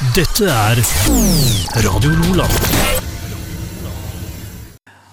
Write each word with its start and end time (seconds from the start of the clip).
Dette 0.00 0.46
er 0.48 0.78
Radio 1.84 2.10
Lola. 2.16 2.46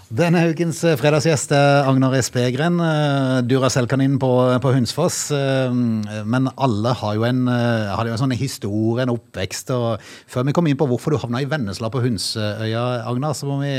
Denne 0.08 0.46
ukens 0.48 0.78
eh, 0.88 0.94
fredagsgjest 0.96 1.52
er 1.52 1.90
Agnar 1.90 2.14
Espegren, 2.16 2.78
eh, 2.80 3.42
Duracell-kaninen 3.44 4.16
på, 4.22 4.30
på 4.64 4.72
Hunsfoss. 4.72 5.18
Eh, 5.36 5.76
Men 6.24 6.48
alle 6.56 6.94
har 7.02 7.18
jo 7.18 7.26
en, 7.28 7.42
har 7.52 8.08
jo 8.08 8.14
en 8.16 8.22
sånn 8.22 8.36
historie, 8.40 9.04
en 9.04 9.12
oppvekst. 9.12 9.74
Og 9.76 10.08
før 10.32 10.48
vi 10.48 10.56
kommer 10.56 10.72
inn 10.72 10.80
på 10.80 10.88
hvorfor 10.88 11.12
du 11.12 11.20
havna 11.20 11.44
i 11.44 11.50
Vennesla 11.52 11.92
på 11.92 12.06
Hunsøya, 12.06 12.86
Agnar, 13.12 13.36
så 13.36 13.52
må 13.52 13.60
vi, 13.66 13.74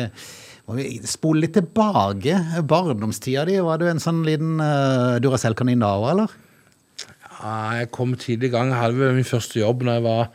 må 0.68 0.76
vi 0.76 0.90
spole 1.08 1.46
litt 1.46 1.56
tilbake. 1.56 2.36
Barndomstida 2.68 3.46
di, 3.48 3.56
var 3.64 3.80
du 3.80 3.88
en 3.88 4.04
sånn 4.04 4.20
liten 4.28 4.60
Duracell-kanin 5.24 5.80
da 5.88 5.94
òg, 5.96 6.10
eller? 6.12 6.36
Ja, 7.38 7.56
jeg 7.80 7.92
kom 7.96 8.12
tidlig 8.20 8.52
i 8.52 8.56
gang. 8.58 8.76
Jeg 8.76 8.82
hadde 8.84 9.12
min 9.16 9.32
første 9.32 9.64
jobb 9.64 9.88
når 9.88 10.02
jeg 10.02 10.08
var, 10.10 10.30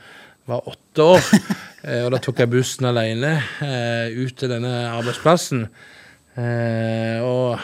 var 0.46 0.70
åtte 0.70 1.12
år. 1.16 1.30
Eh, 1.84 2.06
og 2.06 2.14
da 2.14 2.20
tok 2.24 2.38
jeg 2.40 2.48
bussen 2.48 2.86
alene 2.88 3.34
eh, 3.60 4.14
ut 4.16 4.38
til 4.40 4.48
denne 4.48 4.70
arbeidsplassen. 4.88 5.66
Eh, 6.40 7.20
og 7.20 7.60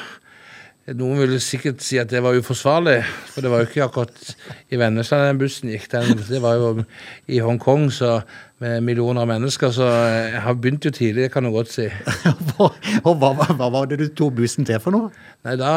noen 0.98 1.22
ville 1.22 1.38
sikkert 1.40 1.80
si 1.86 2.00
at 2.02 2.10
det 2.12 2.20
var 2.26 2.36
uforsvarlig, 2.36 2.98
for 3.32 3.46
det 3.46 3.52
var 3.54 3.62
jo 3.62 3.70
ikke 3.70 3.86
akkurat 3.86 4.34
i 4.74 4.80
Vennesla 4.82 5.22
den 5.28 5.40
bussen 5.40 5.72
gikk. 5.72 5.88
Den, 5.94 6.20
det 6.28 6.42
var 6.44 6.60
jo 6.60 6.84
i 7.32 7.40
Hongkong 7.46 7.88
så, 7.96 8.18
med 8.60 8.84
millioner 8.84 9.24
av 9.24 9.32
mennesker, 9.32 9.72
så 9.72 9.88
jeg 9.88 10.44
har 10.44 10.60
begynt 10.60 10.90
jo 10.90 10.92
tidlig, 10.92 11.30
det 11.30 11.34
kan 11.38 11.48
du 11.48 11.54
godt 11.56 11.72
si. 11.72 11.88
og 13.08 13.14
hva, 13.22 13.32
hva, 13.38 13.70
var 13.72 13.88
det 13.88 14.02
du 14.02 14.08
tok 14.12 14.36
bussen 14.42 14.68
til 14.68 14.84
for 14.84 14.98
noe? 14.98 15.14
Nei, 15.48 15.56
Da 15.62 15.72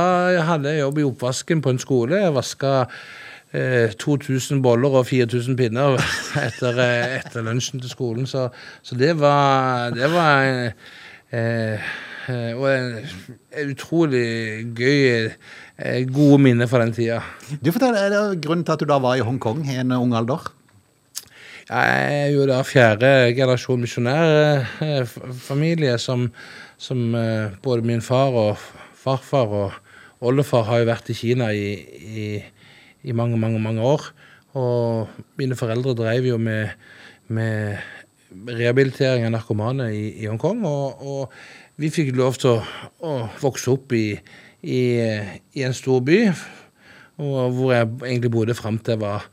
hadde 0.50 0.72
jeg 0.74 0.82
jobb 0.82 0.98
i 0.98 1.06
oppvasken 1.12 1.62
på 1.62 1.76
en 1.76 1.82
skole. 1.82 2.24
Jeg 2.24 2.34
vaska 2.34 2.72
2000 3.52 4.62
boller 4.64 4.88
og 4.96 5.06
4000 5.06 5.56
pinner 5.58 5.98
etter, 6.46 6.78
eh, 6.80 7.18
etter 7.18 7.42
lunsjen 7.44 7.80
til 7.82 7.90
skolen. 7.92 8.26
Så, 8.26 8.48
så 8.82 8.94
det 8.96 9.20
var, 9.20 9.90
det 9.96 10.10
var 10.12 10.42
en, 10.48 10.72
eh, 11.36 11.80
og 12.56 12.66
en, 12.70 13.06
en 13.58 13.70
utrolig 13.74 14.28
gøy 14.78 15.00
eh, 15.26 15.32
Gode 16.08 16.38
minner 16.42 16.66
fra 16.70 16.80
den 16.84 16.94
tida. 16.96 17.18
Du 17.60 17.72
fortell, 17.72 17.96
Er 17.98 18.08
det 18.12 18.42
grunnen 18.44 18.64
til 18.64 18.72
at 18.76 18.80
du 18.80 18.86
da 18.88 18.98
var 19.02 19.14
i 19.18 19.26
Hongkong 19.26 19.60
i 19.68 19.76
en 19.82 19.92
ung 19.96 20.14
alder? 20.16 20.42
Jeg 21.68 22.26
er 22.26 22.30
jo 22.34 22.46
da 22.48 22.62
fjerde 22.66 23.34
generasjon 23.36 23.80
misjonærfamilie 23.80 25.98
som, 25.98 26.32
som 26.76 27.14
eh, 27.14 27.50
både 27.62 27.82
min 27.86 28.02
far 28.02 28.30
og 28.36 28.56
farfar 29.02 29.46
og 29.46 29.72
oldefar 30.22 30.62
har 30.68 30.78
jo 30.82 30.86
vært 30.90 31.10
i 31.10 31.14
Kina 31.16 31.52
i, 31.54 31.74
i, 32.02 32.42
i 33.02 33.14
mange, 33.16 33.38
mange, 33.40 33.60
mange 33.62 33.82
år. 33.82 34.06
Og 34.58 35.08
mine 35.40 35.56
foreldre 35.56 35.94
drev 35.96 36.28
jo 36.28 36.38
med, 36.40 36.74
med 37.32 37.78
rehabilitering 38.32 39.26
av 39.26 39.34
narkomane 39.34 39.88
i, 39.94 40.04
i 40.22 40.28
Hongkong. 40.28 40.64
Og, 40.68 41.02
og 41.02 41.80
vi 41.80 41.92
fikk 41.92 42.14
lov 42.18 42.38
til 42.40 42.54
å, 42.54 42.62
å 43.02 43.12
vokse 43.42 43.72
opp 43.72 43.94
i, 43.96 44.06
i, 44.62 44.80
i 45.56 45.66
en 45.66 45.76
stor 45.76 46.02
by, 46.04 46.24
hvor 47.18 47.74
jeg 47.74 47.88
egentlig 48.06 48.32
bodde 48.32 48.56
fram 48.58 48.80
til 48.80 48.96
jeg 48.96 49.04
var 49.04 49.28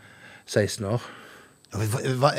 16 0.50 0.88
år. 0.90 1.08
Hva, 1.70 2.00
hva, 2.18 2.30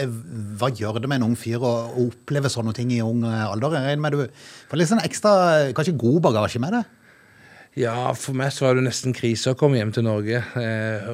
hva 0.58 0.68
gjør 0.74 0.98
det 0.98 1.08
med 1.10 1.20
en 1.20 1.28
ung 1.28 1.36
fyr 1.38 1.62
å, 1.62 1.70
å 1.94 2.06
oppleve 2.08 2.50
sånne 2.50 2.74
ting 2.74 2.90
i 2.90 3.02
ung 3.04 3.22
alder? 3.22 3.76
Jeg 3.76 3.92
regner 3.92 4.02
med 4.02 4.16
du 4.16 4.40
får 4.70 4.80
litt 4.80 4.90
sånn 4.90 5.04
ekstra, 5.04 5.34
kanskje 5.76 5.94
god 6.00 6.18
bagasje 6.26 6.62
med 6.62 6.74
det? 6.74 6.82
Ja, 7.78 8.10
for 8.18 8.34
meg 8.34 8.50
så 8.50 8.66
var 8.66 8.78
det 8.78 8.88
nesten 8.88 9.14
krise 9.14 9.52
å 9.52 9.58
komme 9.58 9.78
hjem 9.78 9.92
til 9.94 10.02
Norge. 10.02 10.40
Eh, 10.58 11.04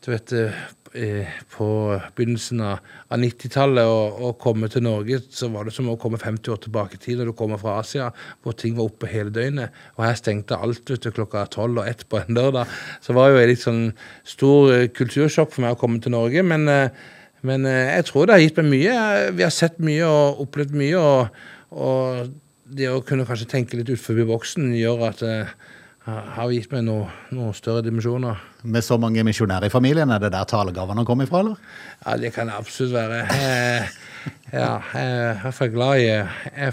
du 0.00 0.08
vet, 0.14 0.32
eh, 0.96 1.26
på 1.52 1.66
begynnelsen 2.16 2.62
av, 2.64 2.78
av 3.12 3.20
90-tallet 3.20 4.22
å 4.24 4.30
komme 4.40 4.70
til 4.72 4.86
Norge, 4.86 5.18
så 5.28 5.50
var 5.52 5.68
det 5.68 5.74
som 5.76 5.90
å 5.92 5.98
komme 6.00 6.20
50 6.22 6.54
år 6.54 6.62
tilbake 6.64 6.96
i 6.96 7.02
tid 7.02 7.20
når 7.20 7.30
du 7.30 7.34
kommer 7.36 7.60
fra 7.60 7.76
Asia, 7.82 8.08
hvor 8.40 8.56
ting 8.56 8.78
var 8.78 8.88
oppe 8.88 9.10
hele 9.12 9.34
døgnet. 9.34 9.76
Og 9.98 10.06
her 10.06 10.16
stengte 10.16 10.56
alt 10.56 10.88
vet 10.88 11.04
du, 11.04 11.12
klokka 11.12 11.44
tolv 11.52 11.82
og 11.82 11.92
ett 11.92 12.06
på 12.08 12.22
en 12.22 12.40
lørdag. 12.40 12.72
Så 13.04 13.12
var 13.12 13.28
det 13.28 13.36
jo 13.36 13.44
et 13.44 13.52
litt 13.52 13.66
sånn 13.66 13.84
stor 14.24 14.72
eh, 14.72 14.88
kultursjokk 14.88 15.52
for 15.52 15.66
meg 15.66 15.76
å 15.76 15.80
komme 15.84 16.00
til 16.00 16.16
Norge. 16.16 16.48
Men, 16.48 16.64
eh, 16.72 17.14
men 17.44 17.68
eh, 17.68 17.94
jeg 17.98 18.08
tror 18.08 18.24
det 18.24 18.38
har 18.38 18.46
gitt 18.46 18.64
meg 18.64 18.72
mye. 18.72 18.98
Vi 19.36 19.44
har 19.44 19.52
sett 19.54 19.76
mye 19.84 20.08
og 20.08 20.46
opplevd 20.48 20.78
mye. 20.80 21.04
og, 21.04 21.48
og 21.76 22.36
det 22.68 22.88
å 22.92 23.02
kunne 23.06 23.26
kanskje 23.28 23.48
tenke 23.48 23.78
litt 23.78 23.88
utenfor 23.88 24.24
boksen 24.28 24.72
gjør 24.76 25.08
at 25.08 25.24
det 25.24 25.34
har 26.08 26.52
gitt 26.52 26.70
meg 26.72 26.86
noen 26.86 27.10
noe 27.36 27.52
større 27.56 27.82
dimensjoner. 27.84 28.38
Med 28.64 28.84
så 28.84 28.96
mange 29.00 29.24
misjonærer 29.26 29.68
i 29.68 29.72
familien, 29.72 30.10
er 30.10 30.22
det 30.22 30.32
der 30.32 30.48
talegavene 30.48 31.04
kommer 31.08 31.28
ifra, 31.28 31.42
eller? 31.44 31.58
Ja, 32.04 32.16
det 32.20 32.32
kan 32.34 32.48
det 32.48 32.56
absolutt 32.56 32.94
være. 32.94 33.20
Jeg, 33.28 33.90
ja, 34.54 34.72
jeg 34.94 35.36
er 35.50 35.54
for 35.54 35.74
glad 35.74 36.00
i, 36.00 36.08
jeg 36.08 36.70
er 36.70 36.72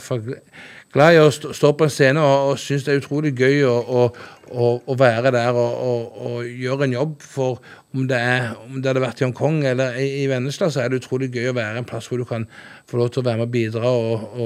glad 0.96 1.18
i 1.18 1.20
å 1.20 1.28
stå, 1.34 1.74
på 1.76 1.88
en 1.88 1.92
scene 1.92 2.24
og, 2.24 2.54
og 2.54 2.62
syns 2.62 2.88
det 2.88 2.94
er 2.94 3.02
utrolig 3.02 3.34
gøy 3.36 3.66
å, 3.68 3.76
å, 3.76 4.06
å, 4.52 4.70
å 4.80 4.98
være 5.00 5.34
der 5.36 5.60
og, 5.60 6.40
gjøre 6.48 6.88
en 6.88 6.96
jobb. 6.96 7.18
For 7.36 7.60
om 7.96 8.08
det, 8.08 8.20
er, 8.20 8.54
om 8.70 8.80
det 8.80 8.94
hadde 8.94 9.04
vært 9.04 9.24
i 9.24 9.28
Hongkong 9.28 9.64
eller 9.68 10.00
i, 10.00 10.08
i 10.24 10.30
Vennesla, 10.32 10.72
så 10.72 10.86
er 10.86 10.92
det 10.92 11.04
utrolig 11.04 11.34
gøy 11.36 11.52
å 11.52 11.58
være 11.58 11.82
en 11.82 11.90
plass 11.90 12.08
hvor 12.12 12.24
du 12.24 12.28
kan 12.30 12.48
få 12.88 13.02
lov 13.02 13.12
til 13.12 13.24
å 13.24 13.28
være 13.28 13.44
med 13.44 13.50
og 13.50 13.58
bidra 13.58 13.92
og, 13.92 14.40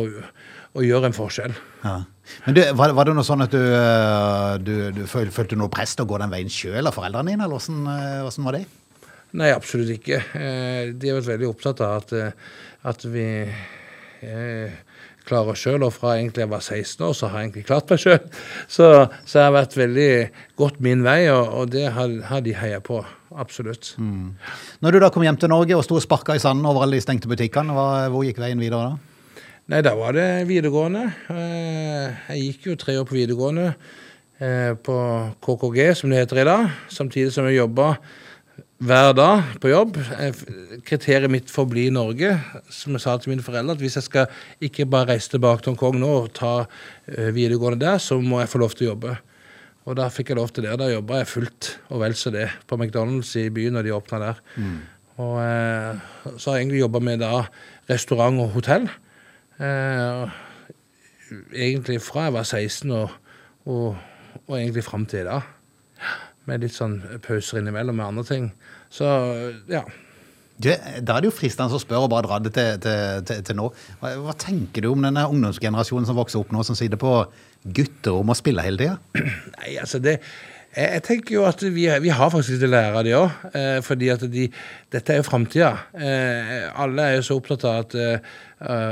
og, 0.76 0.82
gjøre 0.86 1.10
en 1.10 1.16
forskjell. 1.18 1.56
Ja. 1.84 1.96
Men 2.46 2.58
du, 2.58 2.62
var, 2.78 2.94
var, 2.98 3.10
det 3.10 3.16
noe 3.18 3.26
sånn 3.26 3.46
at 3.46 3.54
du, 3.54 3.62
eh, 3.62 4.58
du, 4.62 4.74
du 4.96 5.02
følte, 5.10 5.34
følte 5.34 5.58
noe 5.60 5.72
press 5.74 5.96
til 5.98 6.06
å 6.06 6.10
gå 6.10 6.20
den 6.22 6.34
veien 6.34 6.52
sjøl 6.54 6.90
av 6.90 6.98
foreldrene 6.98 7.34
dine, 7.34 7.48
eller 7.48 7.58
hvordan, 7.58 7.88
eh, 7.96 8.46
var 8.46 8.58
det? 8.60 8.66
Nei, 9.40 9.50
absolutt 9.54 9.94
ikke. 9.94 10.24
De 10.34 11.10
har 11.10 11.20
vært 11.20 11.34
veldig 11.36 11.50
opptatt 11.52 11.82
av 11.86 12.00
at, 12.00 12.14
at 12.90 13.04
vi 13.14 13.28
klarer 15.30 15.54
oss 15.54 15.64
sjøl. 15.64 15.86
Og 15.86 15.94
fra 15.96 16.16
egentlig 16.18 16.46
jeg 16.46 16.52
var 16.52 16.64
16 16.64 17.06
år, 17.08 17.16
så 17.18 17.30
har 17.30 17.42
jeg 17.42 17.50
egentlig 17.50 17.66
klart 17.70 17.94
meg 17.94 18.02
sjøl. 18.04 18.20
Så, 18.76 18.90
så 19.26 19.40
jeg 19.40 19.46
har 19.48 19.56
vært 19.56 19.78
veldig 19.78 20.12
godt 20.60 20.82
min 20.86 21.06
vei, 21.06 21.22
og, 21.34 21.54
og 21.62 21.72
det 21.74 21.88
har, 21.96 22.16
har, 22.30 22.44
de 22.46 22.56
heia 22.58 22.82
på. 22.86 23.02
Absolutt. 23.30 23.94
Mm. 24.02 24.34
Når 24.82 24.96
du 24.96 25.00
da 25.04 25.12
kom 25.14 25.26
hjem 25.26 25.38
til 25.42 25.52
Norge 25.52 25.78
og 25.78 25.86
sto 25.86 26.00
og 26.00 26.06
sparka 26.06 26.38
i 26.38 26.42
sanden 26.42 26.66
over 26.70 26.86
alle 26.86 26.98
de 26.98 27.06
stengte 27.06 27.30
butikkene, 27.30 27.76
hvor 28.10 28.26
gikk 28.26 28.42
veien 28.42 28.62
videre 28.62 28.92
da? 28.92 29.09
Nei, 29.70 29.84
da 29.86 29.92
var 29.94 30.16
det 30.18 30.48
videregående. 30.50 31.04
Jeg 31.30 32.40
gikk 32.42 32.64
jo 32.72 32.74
tre 32.82 32.96
år 32.98 33.04
på 33.06 33.14
videregående 33.14 33.68
på 34.82 34.96
KKG, 35.46 35.78
som 36.00 36.10
det 36.10 36.24
heter 36.24 36.40
i 36.42 36.46
dag. 36.48 36.72
Samtidig 36.90 37.36
som 37.36 37.46
jeg 37.46 37.60
jobba 37.60 37.92
hver 38.82 39.12
dag 39.14 39.52
på 39.62 39.70
jobb. 39.70 40.00
Kriteriet 40.88 41.30
mitt 41.30 41.52
for 41.54 41.68
å 41.68 41.70
bli 41.70 41.84
i 41.86 41.94
Norge, 41.94 42.32
som 42.74 42.96
jeg 42.98 43.04
sa 43.04 43.14
til 43.22 43.36
mine 43.36 43.46
foreldre, 43.46 43.76
at 43.78 43.84
hvis 43.84 43.98
jeg 44.00 44.08
skal 44.08 44.40
ikke 44.66 44.88
bare 44.90 45.12
reise 45.12 45.30
tilbake 45.36 45.62
til 45.62 45.76
Hongkong 45.76 46.00
nå 46.02 46.10
og 46.24 46.32
ta 46.40 46.54
videregående 47.08 47.84
der, 47.84 48.02
så 48.02 48.18
må 48.18 48.40
jeg 48.42 48.50
få 48.50 48.62
lov 48.64 48.74
til 48.74 48.88
å 48.88 48.90
jobbe. 48.96 49.14
Og 49.86 50.00
da 50.00 50.08
fikk 50.14 50.32
jeg 50.32 50.40
lov 50.40 50.50
til 50.56 50.66
det. 50.66 50.80
Da 50.82 50.88
jobba 50.90 51.20
jeg 51.20 51.30
fullt 51.30 51.70
og 51.92 52.02
vel 52.02 52.16
så 52.18 52.34
det 52.34 52.48
på 52.66 52.80
McDonald's 52.80 53.36
i 53.38 53.52
byen 53.54 53.78
når 53.78 53.86
de 53.86 53.94
åpna 53.94 54.22
der. 54.24 54.42
Mm. 54.58 54.82
Og 55.20 55.38
eh, 55.44 56.10
så 56.40 56.50
har 56.50 56.58
jeg 56.58 56.66
egentlig 56.66 56.82
jobba 56.82 57.04
med 57.06 57.22
da 57.22 57.44
restaurant 57.94 58.42
og 58.48 58.58
hotell. 58.58 58.90
Eh, 59.60 60.38
egentlig 61.54 62.00
fra 62.02 62.28
jeg 62.28 62.36
var 62.38 62.46
16 62.48 62.92
og, 62.96 63.16
og, 63.66 63.98
og 64.48 64.54
egentlig 64.56 64.86
fram 64.88 65.06
til 65.10 65.26
i 65.26 65.30
dag 65.30 65.48
med 66.50 66.64
litt 66.64 66.76
sånn 66.76 67.00
pauser 67.26 67.60
innimellom 67.60 68.00
med 68.00 68.08
andre 68.08 68.26
ting. 68.28 68.46
Så 68.90 69.08
ja. 69.70 69.84
Du, 70.60 70.68
da 70.68 71.16
er 71.16 71.24
det 71.24 71.30
jo 71.30 71.36
fristende 71.36 71.78
å 71.78 71.80
spørre 71.80 72.08
og 72.08 72.12
bare 72.12 72.28
dra 72.28 72.40
det 72.44 72.52
til, 72.56 72.80
til, 72.84 73.26
til, 73.28 73.44
til 73.48 73.60
nå. 73.60 73.68
Hva, 74.02 74.14
hva, 74.26 74.36
tenker 74.40 74.84
du 74.84 74.90
om 74.92 75.06
denne 75.06 75.28
ungdomsgenerasjonen 75.30 76.08
som 76.10 76.18
vokser 76.20 76.42
opp 76.42 76.52
nå, 76.56 76.66
som 76.68 76.76
sitter 76.76 77.00
på 77.00 77.14
gutterom 77.64 78.34
og 78.34 78.40
spiller 78.40 78.68
hele 78.68 78.82
tida? 78.82 78.98
Nei, 79.60 79.76
altså 79.80 80.02
det... 80.04 80.20
Jeg, 80.78 81.02
tenker 81.02 81.34
jo 81.34 81.46
at 81.50 81.64
vi, 81.66 81.88
vi 81.90 82.12
har 82.14 82.30
faktisk 82.30 82.54
litt 82.54 82.68
å 82.68 82.70
lære 82.70 83.00
av 83.00 83.06
de 83.08 83.14
òg. 83.18 83.46
Eh, 83.58 83.80
fordi 83.82 84.12
at 84.14 84.22
de, 84.30 84.46
dette 84.94 85.14
er 85.16 85.18
jo 85.18 85.26
framtida. 85.26 85.72
Eh, 85.98 86.68
alle 86.78 87.08
er 87.08 87.18
jo 87.18 87.26
så 87.26 87.38
opptatt 87.40 87.66
av 87.66 87.80
at 87.88 87.96
eh, 87.98 88.38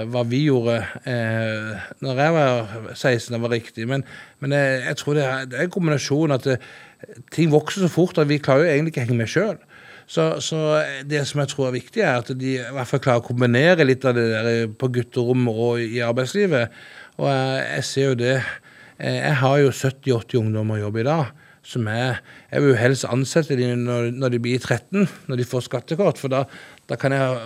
hva 0.09 0.23
vi 0.25 0.41
gjorde 0.47 0.79
eh, 1.05 1.85
når 2.01 2.23
jeg 2.23 2.35
var 2.37 2.73
16, 2.95 3.37
var 3.43 3.53
riktig. 3.53 3.85
Men, 3.89 4.05
men 4.41 4.57
jeg, 4.57 4.81
jeg, 4.87 4.99
tror 5.03 5.19
det 5.19 5.25
er, 5.27 5.45
det 5.45 5.61
er 5.61 5.67
en 5.67 5.77
kombinasjon 5.77 6.35
at 6.39 6.49
det, 6.49 6.59
ting 7.35 7.53
vokser 7.53 7.85
så 7.85 7.93
fort 7.93 8.17
at 8.17 8.29
vi 8.31 8.41
klarer 8.41 8.65
jo 8.65 8.73
egentlig 8.73 8.95
ikke 8.95 9.05
å 9.05 9.07
henge 9.11 9.21
med 9.21 9.33
sjøl. 9.37 9.55
Så, 10.09 10.29
så, 10.41 10.65
det 11.05 11.27
som 11.29 11.43
jeg 11.43 11.53
tror 11.53 11.69
er 11.69 11.77
viktig, 11.77 12.01
er 12.01 12.23
at 12.23 12.31
de 12.41 12.53
i 12.57 12.69
hvert 12.73 12.89
fall 12.89 13.03
klarer 13.05 13.21
å 13.21 13.27
kombinere 13.27 13.85
litt 13.85 14.07
av 14.07 14.17
det 14.17 14.29
der 14.33 14.71
på 14.73 14.89
gutterommet 14.97 15.65
og 15.67 15.83
i 15.83 16.01
arbeidslivet. 16.01 16.73
Og 17.21 17.29
jeg 17.29 17.83
ser 17.85 18.15
jo 18.15 18.17
det 18.17 18.37
Jeg 18.97 19.33
har 19.43 19.59
jo 19.61 19.69
70-80 19.69 20.39
ungdommer 20.39 20.79
i 20.79 20.81
jobb 20.81 20.95
i 20.97 21.03
dag 21.05 21.27
som 21.67 21.87
er 21.91 22.21
Jeg 22.51 22.63
vil 22.63 22.71
jo 22.71 22.79
helst 22.79 23.07
ansette 23.09 23.57
dem 23.59 23.83
når, 23.83 24.11
når, 24.15 24.33
de 24.33 24.41
blir 24.43 24.59
13, 24.59 25.07
når 25.27 25.41
de 25.41 25.47
får 25.47 25.65
skattekort, 25.67 26.19
for 26.21 26.31
da, 26.31 26.45
da, 26.87 26.95
kan 26.99 27.11
jeg 27.11 27.37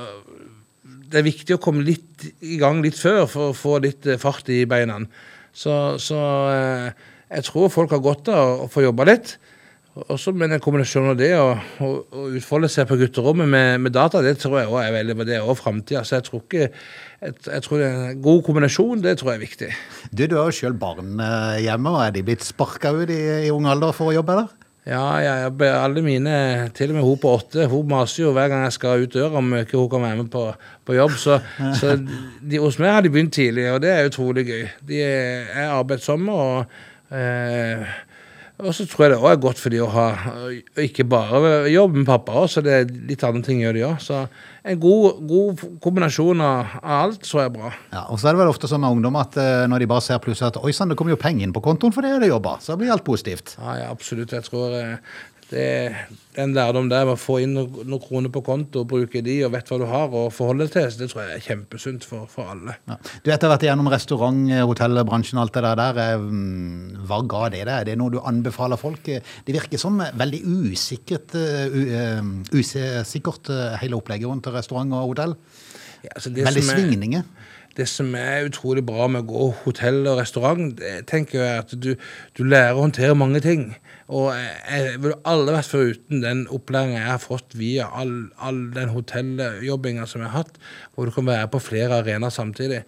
Det 1.12 1.22
er 1.22 1.28
viktig 1.28 1.58
å 1.58 1.62
komme 1.64 1.86
litt 1.86 2.28
i 2.46 2.60
gang 2.62 2.84
litt 2.86 3.00
før 3.00 3.26
for 3.30 3.52
å 3.52 3.58
få 3.58 3.80
litt 3.84 4.08
fart 4.22 4.50
i 4.54 4.64
beina. 4.70 5.02
Så, 5.52 5.98
så 6.00 6.20
jeg 7.32 7.48
tror 7.48 7.74
folk 7.74 7.92
har 7.92 8.04
godt 8.04 8.30
av 8.32 8.66
å 8.66 8.70
få 8.72 8.86
jobba 8.86 9.10
litt. 9.10 9.36
Også 9.92 10.32
med 10.32 10.54
en 10.56 10.62
kombinasjon 10.64 11.10
av 11.12 11.18
det 11.20 11.34
og, 11.36 11.60
og, 11.84 11.96
og 12.16 12.38
utfolde 12.40 12.70
seg 12.72 12.88
på 12.88 12.96
gutterommet 13.02 13.50
med, 13.52 13.82
med 13.84 13.96
data, 13.96 14.22
det 14.24 14.38
tror 14.40 14.62
jeg 14.62 14.70
også 14.70 14.84
er 14.86 14.96
veldig 14.96 15.18
det 15.28 15.36
er 15.36 15.44
også 15.44 15.64
framtida. 15.66 16.04
Så 16.08 16.16
jeg 16.18 16.28
tror 16.30 16.44
ikke 16.46 16.64
jeg, 16.64 17.36
jeg 17.46 17.66
tror 17.66 17.82
det 17.82 17.90
en 17.92 18.24
god 18.24 18.42
kombinasjon, 18.48 19.04
det 19.04 19.18
tror 19.20 19.34
jeg 19.34 19.42
er 19.42 19.46
viktig. 19.46 19.70
Du, 20.12 20.24
du 20.26 20.38
har 20.40 20.48
jo 20.48 20.58
sjøl 20.62 20.78
barn 20.80 21.20
eh, 21.20 21.62
hjemme, 21.66 21.92
og 21.92 22.06
er 22.06 22.16
de 22.16 22.24
blitt 22.26 22.48
sparka 22.48 22.94
ut 22.96 23.12
i, 23.12 23.22
i 23.48 23.52
ung 23.54 23.68
alder 23.70 23.96
for 23.96 24.12
å 24.12 24.16
jobbe, 24.16 24.38
eller? 24.38 24.70
Ja, 24.88 25.04
ja, 25.22 25.34
jeg 25.44 25.52
ber 25.60 25.76
alle 25.78 26.02
mine, 26.02 26.36
til 26.74 26.90
og 26.90 26.96
med 26.98 27.06
hun 27.06 27.20
på 27.22 27.34
åtte, 27.38 27.68
hun 27.70 27.92
maser 27.92 28.24
jo 28.24 28.32
hver 28.34 28.48
gang 28.50 28.64
jeg 28.66 28.74
skal 28.80 29.04
ut 29.04 29.14
døra 29.14 29.38
om 29.38 29.52
ikke 29.60 29.78
hun 29.78 29.92
kan 29.92 30.02
være 30.08 30.22
med 30.24 30.32
på, 30.34 30.46
på 30.88 30.96
jobb. 30.98 31.20
Så, 31.22 31.38
så 31.78 31.98
de, 32.00 32.58
hos 32.64 32.80
meg 32.82 32.96
har 32.96 33.06
de 33.06 33.12
begynt 33.14 33.36
tidlig, 33.36 33.68
og 33.76 33.84
det 33.84 33.92
er 33.94 34.10
utrolig 34.10 34.48
gøy. 34.48 34.64
De 34.90 35.04
er, 35.06 35.52
er 35.52 35.76
arbeidsomme 35.76 36.34
og 36.34 36.74
eh, 37.14 37.94
og 38.62 38.76
så 38.78 38.88
tror 38.90 39.06
jeg 39.06 39.14
det 39.16 39.22
òg 39.22 39.30
er 39.32 39.44
godt 39.48 39.62
for 39.62 39.74
de 39.74 39.82
å 39.84 39.92
ha 39.92 40.08
ikke 40.82 41.06
bare 41.10 41.68
jobb 41.72 42.02
med 42.02 42.10
pappa 42.10 42.48
så 42.50 42.64
det 42.66 42.78
er 42.78 42.96
litt 43.10 43.24
andre 43.28 43.46
ting 43.46 43.62
gjør 43.62 43.78
de 43.78 43.86
òg. 43.92 44.02
Så 44.04 44.24
en 44.62 44.78
god, 44.82 45.22
god 45.26 45.64
kombinasjon 45.82 46.44
av, 46.46 46.76
alt 46.82 47.12
alt 47.12 47.28
så 47.28 47.42
er 47.44 47.52
bra. 47.54 47.72
Ja, 47.92 48.06
og 48.10 48.20
så 48.20 48.30
er 48.30 48.36
det 48.36 48.42
vel 48.42 48.52
ofte 48.52 48.70
sånn 48.70 48.82
med 48.84 48.98
ungdom 48.98 49.18
at 49.20 49.38
uh, 49.40 49.66
når 49.70 49.84
de 49.84 49.90
bare 49.92 50.06
ser 50.06 50.22
plutselig 50.24 50.52
at 50.52 50.60
oi 50.62 50.74
sann, 50.76 50.92
det 50.92 50.98
kommer 51.00 51.16
jo 51.16 51.22
penger 51.22 51.48
inn 51.48 51.56
på 51.56 51.64
kontoen 51.64 51.94
for 51.96 52.06
det 52.06 52.14
har 52.14 52.24
de 52.24 52.32
jobber, 52.32 52.62
så 52.64 52.78
blir 52.80 52.94
alt 52.94 53.06
positivt. 53.08 53.56
Ja, 53.60 53.78
ja 53.84 53.90
absolutt. 53.92 54.34
Jeg 54.36 54.48
tror 54.48 54.76
uh, 54.76 55.20
det 55.52 55.62
er 55.62 55.98
en 56.40 56.54
lærdom 56.56 56.88
der 56.92 57.04
med 57.08 57.18
å 57.18 57.20
få 57.20 57.42
inn 57.44 57.58
noen, 57.58 57.98
kroner 58.00 58.32
på 58.32 58.42
konto, 58.46 58.86
og 58.86 58.90
bruke 58.94 59.20
de 59.26 59.36
og 59.46 59.52
vet 59.52 59.68
hva 59.68 59.80
du 59.82 59.86
har 59.90 60.16
og 60.16 60.30
forholde 60.32 60.68
deg 60.68 60.74
til, 60.78 60.88
så 60.88 61.02
det 61.02 61.10
tror 61.12 61.22
jeg 61.26 61.36
er 61.36 61.46
kjempesunt 61.46 62.08
for, 62.08 62.30
for 62.32 62.54
alle. 62.54 62.78
Ja. 62.88 62.98
Du 63.20 63.28
vet, 63.32 63.44
har 63.44 63.52
vært 63.52 63.66
igjennom 63.68 63.92
restaurant, 63.92 64.40
hotellbransjen 64.72 65.42
og 65.42 65.44
alt 65.44 65.60
det 65.60 65.66
der. 65.68 65.84
der. 66.00 66.24
Mm, 66.24 67.04
hva 67.10 67.22
ga 67.36 67.44
det 67.52 67.66
deg? 67.66 67.74
Er 67.76 67.90
det 67.92 67.98
noe 68.00 68.16
du 68.16 68.22
anbefaler 68.24 68.80
folk? 68.80 69.12
Det 69.12 69.58
virker 69.58 69.82
som 69.82 70.00
veldig 70.00 70.42
usikkert, 70.72 71.36
usikkert 72.56 73.52
hele 73.84 74.00
opplegget 74.00 74.32
rundt 74.32 74.52
restaurant 74.56 74.96
og 74.96 75.12
hotell. 75.14 75.36
Ja, 76.02 76.16
altså 76.16 76.32
veldig 76.34 76.66
svingninger 76.66 77.28
det 77.78 77.88
som 77.88 78.16
er 78.16 78.48
utrolig 78.48 78.84
bra 78.86 79.08
med 79.12 79.24
å 79.24 79.30
gå 79.30 79.48
hotell 79.64 80.04
og 80.10 80.20
restaurant, 80.20 80.74
det 80.80 81.06
tenker 81.10 81.40
jeg 81.40 81.48
er 81.48 81.62
at 81.64 81.76
du, 81.80 81.94
du 82.38 82.44
lærer 82.44 82.76
å 82.76 82.86
håndtere 82.86 83.18
mange 83.18 83.42
ting. 83.44 83.70
Og 84.12 84.34
jeg 84.36 85.00
ville 85.00 85.20
aldri 85.30 85.56
vært 85.56 85.72
foruten 85.72 86.24
den 86.24 86.44
opplæringa 86.52 87.00
jeg 87.00 87.12
har 87.14 87.24
fått 87.24 87.56
via 87.56 87.88
all, 87.96 88.14
all 88.44 88.66
den 88.76 88.92
hotelljobbinga 88.92 90.08
som 90.10 90.24
jeg 90.24 90.34
har 90.34 90.44
hatt, 90.44 90.60
hvor 90.92 91.08
du 91.08 91.16
kan 91.16 91.30
være 91.30 91.48
på 91.54 91.64
flere 91.64 92.02
arenaer 92.02 92.34
samtidig. 92.36 92.82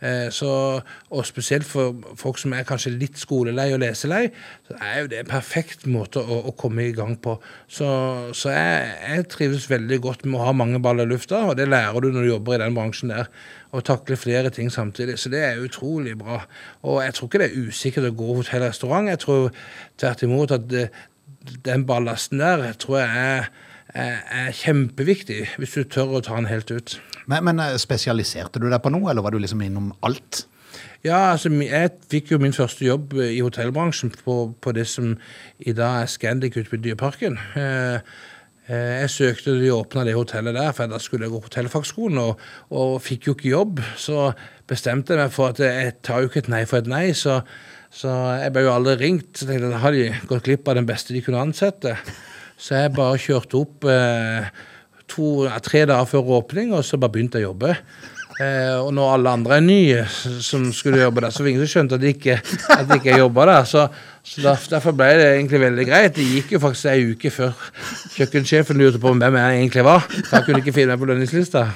Eh, 0.00 0.30
så, 0.32 0.80
og 1.12 1.26
spesielt 1.28 1.66
for 1.68 1.92
folk 2.16 2.40
som 2.40 2.54
er 2.56 2.64
kanskje 2.64 2.94
litt 2.94 3.20
skolelei 3.20 3.68
og 3.74 3.82
leselei, 3.82 4.30
så 4.64 4.78
er 4.80 5.02
jo 5.02 5.10
det 5.12 5.18
en 5.20 5.28
perfekt 5.28 5.84
måte 5.84 6.22
å, 6.24 6.40
å 6.48 6.54
komme 6.56 6.86
i 6.88 6.94
gang 6.96 7.18
på. 7.20 7.36
Så, 7.68 7.88
så 8.32 8.54
jeg, 8.54 8.94
jeg, 9.04 9.28
trives 9.34 9.68
veldig 9.68 10.00
godt 10.06 10.24
med 10.24 10.40
å 10.40 10.46
ha 10.48 10.56
mange 10.56 10.80
baller 10.80 11.04
i 11.04 11.12
lufta, 11.12 11.44
og 11.50 11.58
det 11.60 11.68
lærer 11.68 12.00
du 12.00 12.08
når 12.14 12.24
du 12.24 12.32
jobber 12.32 12.56
i 12.56 12.62
den 12.64 12.78
bransjen 12.78 13.12
der. 13.12 13.28
Å 13.70 13.82
takle 13.86 14.18
flere 14.18 14.50
ting 14.50 14.70
samtidig. 14.72 15.18
Så 15.18 15.30
det 15.30 15.44
er 15.46 15.62
utrolig 15.62 16.16
bra. 16.18 16.40
Og 16.82 17.00
jeg 17.04 17.14
tror 17.14 17.28
ikke 17.28 17.42
det 17.42 17.50
er 17.50 17.68
usikkert 17.68 18.08
å 18.08 18.16
gå 18.18 18.34
hotell 18.40 18.64
og 18.64 18.72
restaurant. 18.72 19.10
Jeg 19.12 19.22
tror 19.22 19.50
tvert 20.00 20.24
imot 20.26 20.54
at 20.56 20.66
det, 20.70 20.88
den 21.66 21.86
ballasten 21.86 22.42
der 22.42 22.72
tror 22.82 23.00
jeg 23.00 23.24
er, 23.24 23.50
er, 23.94 24.18
er 24.42 24.52
kjempeviktig, 24.54 25.42
hvis 25.58 25.76
du 25.78 25.84
tør 25.84 26.18
å 26.18 26.24
ta 26.24 26.38
den 26.38 26.50
helt 26.50 26.70
ut. 26.70 26.98
Men, 27.30 27.44
men, 27.46 27.62
eh, 27.62 27.78
spesialiserte 27.80 28.62
du 28.62 28.68
deg 28.70 28.80
på 28.82 28.92
noe, 28.92 29.10
eller 29.12 29.24
var 29.24 29.34
du 29.34 29.40
liksom 29.42 29.62
innom 29.62 29.92
alt? 30.06 30.44
Ja, 31.06 31.30
altså 31.32 31.48
jeg 31.64 31.94
fikk 32.12 32.34
jo 32.34 32.40
min 32.42 32.56
første 32.56 32.84
jobb 32.84 33.14
eh, 33.16 33.36
i 33.38 33.40
hotellbransjen 33.44 34.12
på, 34.24 34.36
på 34.60 34.74
det 34.76 34.86
som 34.90 35.14
i 35.58 35.72
dag 35.76 36.02
er 36.02 36.10
Scandic 36.10 36.58
ute 36.58 36.74
ved 36.74 36.84
Dyreparken. 36.84 37.38
Eh, 37.56 38.02
jeg 38.70 39.10
søkte 39.10 39.56
de 39.58 39.72
åpna 39.74 40.04
det 40.06 40.14
hotellet 40.14 40.54
der, 40.54 40.70
for 40.76 40.90
da 40.90 41.00
skulle 41.02 41.26
jeg 41.26 41.32
gå 41.32 41.40
på 41.42 41.50
hotellfagskolen, 41.50 42.20
og, 42.22 42.42
og, 42.70 42.96
fikk 43.02 43.26
jo 43.26 43.34
ikke 43.34 43.50
jobb. 43.50 43.82
Så 43.98 44.30
bestemte 44.70 45.16
jeg 45.16 45.24
meg 45.24 45.34
for 45.34 45.50
at 45.50 45.62
jeg 45.64 45.96
tar 46.06 46.22
jo 46.22 46.30
ikke 46.30 46.44
et 46.44 46.52
nei 46.52 46.62
for 46.70 46.78
et 46.78 46.90
nei, 46.90 47.06
så, 47.18 47.40
så 47.90 48.14
jeg 48.38 48.54
ble 48.54 48.66
jo 48.68 48.74
aldri 48.76 48.96
ringt. 49.00 49.32
Så 49.34 49.48
tenkte 49.48 49.66
jeg 49.66 49.74
da 49.74 49.82
hadde 49.82 50.04
de 50.04 50.30
gått 50.30 50.46
glipp 50.46 50.70
av 50.70 50.78
den 50.78 50.88
beste 50.88 51.16
de 51.16 51.24
kunne 51.26 51.42
ansette. 51.42 51.96
Så 52.60 52.76
jeg 52.76 52.94
bare 52.94 53.18
kjørte 53.18 53.58
opp 53.58 53.88
eh, 53.88 54.48
to, 55.10 55.32
tre 55.66 55.84
dager 55.88 56.08
før 56.10 56.34
åpning, 56.38 56.74
og 56.76 56.84
så 56.86 57.00
bare 57.00 57.16
begynte 57.16 57.40
jeg 57.40 57.48
å 57.48 57.52
jobbe. 57.54 57.74
Eh, 58.40 58.76
og 58.80 58.94
når 58.96 59.16
alle 59.18 59.32
andre 59.36 59.56
er 59.58 59.64
nye 59.64 60.04
som 60.40 60.62
skulle 60.72 61.02
jobbe 61.02 61.20
der, 61.20 61.32
så 61.34 61.42
var 61.42 61.50
ingen 61.50 61.66
som 61.66 61.72
skjønte 61.74 61.98
at 61.98 62.00
de 62.00 62.12
ikke, 62.14 62.38
at 62.72 62.86
de 62.88 62.96
ikke 62.96 63.18
jobba 63.20 63.44
der. 63.50 63.66
Så, 63.68 63.82
så 64.24 64.44
der, 64.46 64.62
derfor 64.72 64.94
ble 64.96 65.08
det 65.18 65.26
egentlig 65.34 65.60
veldig 65.60 65.84
greit. 65.90 66.14
Det 66.16 66.24
gikk 66.24 66.54
jo 66.56 66.62
faktisk 66.62 66.88
ei 66.88 67.10
uke 67.10 67.32
før 67.34 67.52
kjøkkensjefen 68.14 68.80
lurte 68.80 69.02
på 69.02 69.12
hvem 69.12 69.36
jeg 69.42 69.58
egentlig 69.58 69.84
var. 69.84 70.06
For 70.08 70.38
jeg 70.38 70.46
kunne 70.46 70.62
ikke 70.64 70.76
finne 70.78 70.94
meg 70.94 71.02
på 71.02 71.10
lønningslista. 71.10 71.66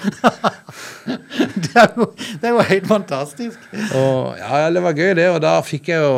det, 1.66 1.75
er 1.75 1.93
jo, 1.99 2.08
det 2.16 2.49
er 2.49 2.56
jo 2.56 2.67
helt 2.70 2.88
fantastisk. 2.88 3.69
Og, 3.90 4.32
ja, 4.40 4.64
det 4.72 4.87
var 4.88 4.96
gøy, 4.96 5.12
det. 5.20 5.28
Og 5.34 5.43
da 5.44 5.58
fikk 5.67 5.93
jeg 5.93 6.00
jo 6.00 6.17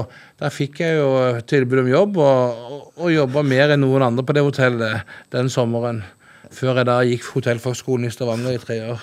fikk 0.53 0.83
jeg 0.85 0.99
jo 1.01 1.11
tilbud 1.49 1.81
om 1.81 1.87
jobb, 1.89 2.19
og, 2.21 2.67
og, 2.71 2.81
og 3.01 3.15
jobba 3.15 3.43
mer 3.43 3.73
enn 3.75 3.83
noen 3.83 4.05
andre 4.05 4.23
på 4.27 4.37
det 4.37 4.45
hotellet 4.47 5.17
den 5.35 5.51
sommeren. 5.51 6.05
Før 6.55 6.79
jeg 6.79 6.87
da 6.87 6.97
gikk 7.07 7.25
hotellfagskolen 7.35 8.07
i 8.07 8.11
Stavanger 8.13 8.55
i 8.55 8.61
tre 8.63 8.77
år. 8.93 9.03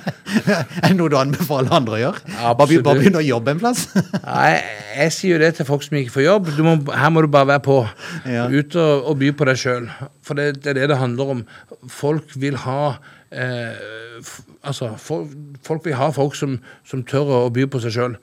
er 0.54 0.86
det 0.86 0.96
noe 0.96 1.12
du 1.12 1.16
anbefaler 1.20 1.74
andre 1.76 1.96
å 1.98 2.00
gjøre? 2.00 2.22
Absolutt. 2.52 2.84
Bare 2.86 3.02
begynne 3.02 3.20
å 3.20 3.26
jobbe 3.26 3.54
en 3.54 3.60
plass? 3.60 3.84
Nei, 4.24 4.54
jeg 4.96 5.14
sier 5.16 5.36
jo 5.36 5.42
det 5.42 5.52
til 5.58 5.68
folk 5.68 5.84
som 5.84 5.98
ikke 6.00 6.14
får 6.16 6.24
jobb. 6.26 6.50
Må, 6.64 6.74
her 6.96 7.12
må 7.12 7.24
du 7.24 7.30
bare 7.32 7.50
være 7.52 7.64
på. 7.66 7.78
Ja. 8.24 8.48
Ut 8.48 8.76
og, 8.80 8.92
og, 9.10 9.14
by 9.20 9.32
på 9.36 9.48
deg 9.50 9.60
sjøl. 9.60 9.88
For 10.26 10.40
det, 10.40 10.48
det, 10.62 10.72
er 10.72 10.80
det 10.80 10.90
det 10.94 11.00
handler 11.02 11.34
om. 11.36 11.42
Folk 12.00 12.36
vil 12.40 12.58
ha 12.64 12.82
eh, 13.30 13.88
Altså, 14.60 14.90
folk, 15.00 15.30
folk, 15.64 15.86
vil 15.86 15.94
ha 15.96 16.10
folk 16.12 16.34
som, 16.36 16.58
som 16.84 17.00
tør 17.08 17.30
å 17.32 17.44
by 17.54 17.64
på 17.72 17.80
seg 17.80 17.94
sjøl. 17.94 18.16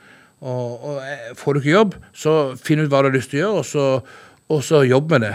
Og, 0.45 0.83
og, 0.85 0.99
eh, 1.01 1.31
får 1.37 1.55
du 1.55 1.63
ikke 1.63 1.73
jobb, 1.73 1.95
så 2.13 2.33
finn 2.61 2.83
ut 2.83 2.91
hva 2.91 3.01
du 3.01 3.09
har 3.09 3.15
lyst 3.15 3.31
til 3.33 3.39
å 3.39 3.41
gjøre, 3.41 3.61
og 3.63 3.65
så, 3.65 3.85
og 4.53 4.61
så 4.65 4.83
jobb 4.85 5.15
med 5.15 5.25
det. 5.25 5.33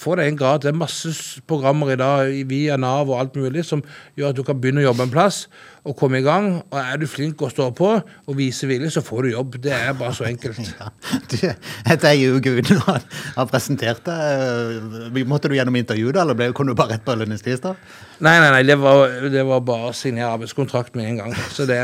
Få 0.00 0.14
det 0.16 0.26
en 0.28 0.36
grad. 0.36 0.62
Det 0.64 0.70
er 0.72 0.78
masse 0.78 1.40
programmer 1.48 1.92
i 1.92 1.96
dag 2.00 2.32
via 2.48 2.76
Nav 2.80 3.10
og 3.10 3.20
alt 3.20 3.36
mulig 3.36 3.64
som 3.68 3.82
gjør 4.16 4.32
at 4.32 4.38
du 4.38 4.42
kan 4.46 4.60
begynne 4.60 4.80
å 4.80 4.88
jobbe 4.88 5.04
en 5.04 5.12
plass 5.12 5.44
og 5.84 5.96
komme 6.00 6.22
i 6.22 6.24
gang. 6.24 6.62
Og 6.70 6.78
er 6.80 7.00
du 7.00 7.06
flink 7.10 7.42
og 7.44 7.52
står 7.52 7.74
på 7.76 7.90
og 8.00 8.38
viser 8.38 8.70
vilje, 8.70 8.90
så 8.94 9.02
får 9.04 9.26
du 9.26 9.30
jobb. 9.34 9.58
Det 9.64 9.74
er 9.76 9.92
bare 9.98 10.14
så 10.16 10.28
enkelt. 10.30 10.60
Ja, 10.74 10.88
du, 11.30 11.36
etter 11.92 12.08
ei 12.10 12.24
uke 12.32 12.54
uten 12.56 12.80
å 12.80 12.96
ha 13.36 13.44
presentert 13.48 14.00
deg. 14.06 15.20
Måtte 15.28 15.50
du 15.50 15.54
gjennom 15.58 15.76
intervju, 15.78 16.10
da, 16.14 16.24
eller 16.24 16.36
ble, 16.38 16.48
kom 16.56 16.66
du 16.66 16.74
bare 16.76 16.96
rett 16.96 17.04
på 17.04 17.14
lønningstirsdag? 17.20 17.76
Nei, 18.24 18.34
nei, 18.40 18.50
nei, 18.54 18.62
det 18.66 18.76
var, 18.80 19.12
det 19.30 19.42
var 19.46 19.62
bare 19.66 19.90
å 19.90 19.94
signere 19.96 20.32
arbeidskontrakt 20.36 20.94
med 20.98 21.08
en 21.10 21.20
gang. 21.20 21.36
Det, 21.68 21.78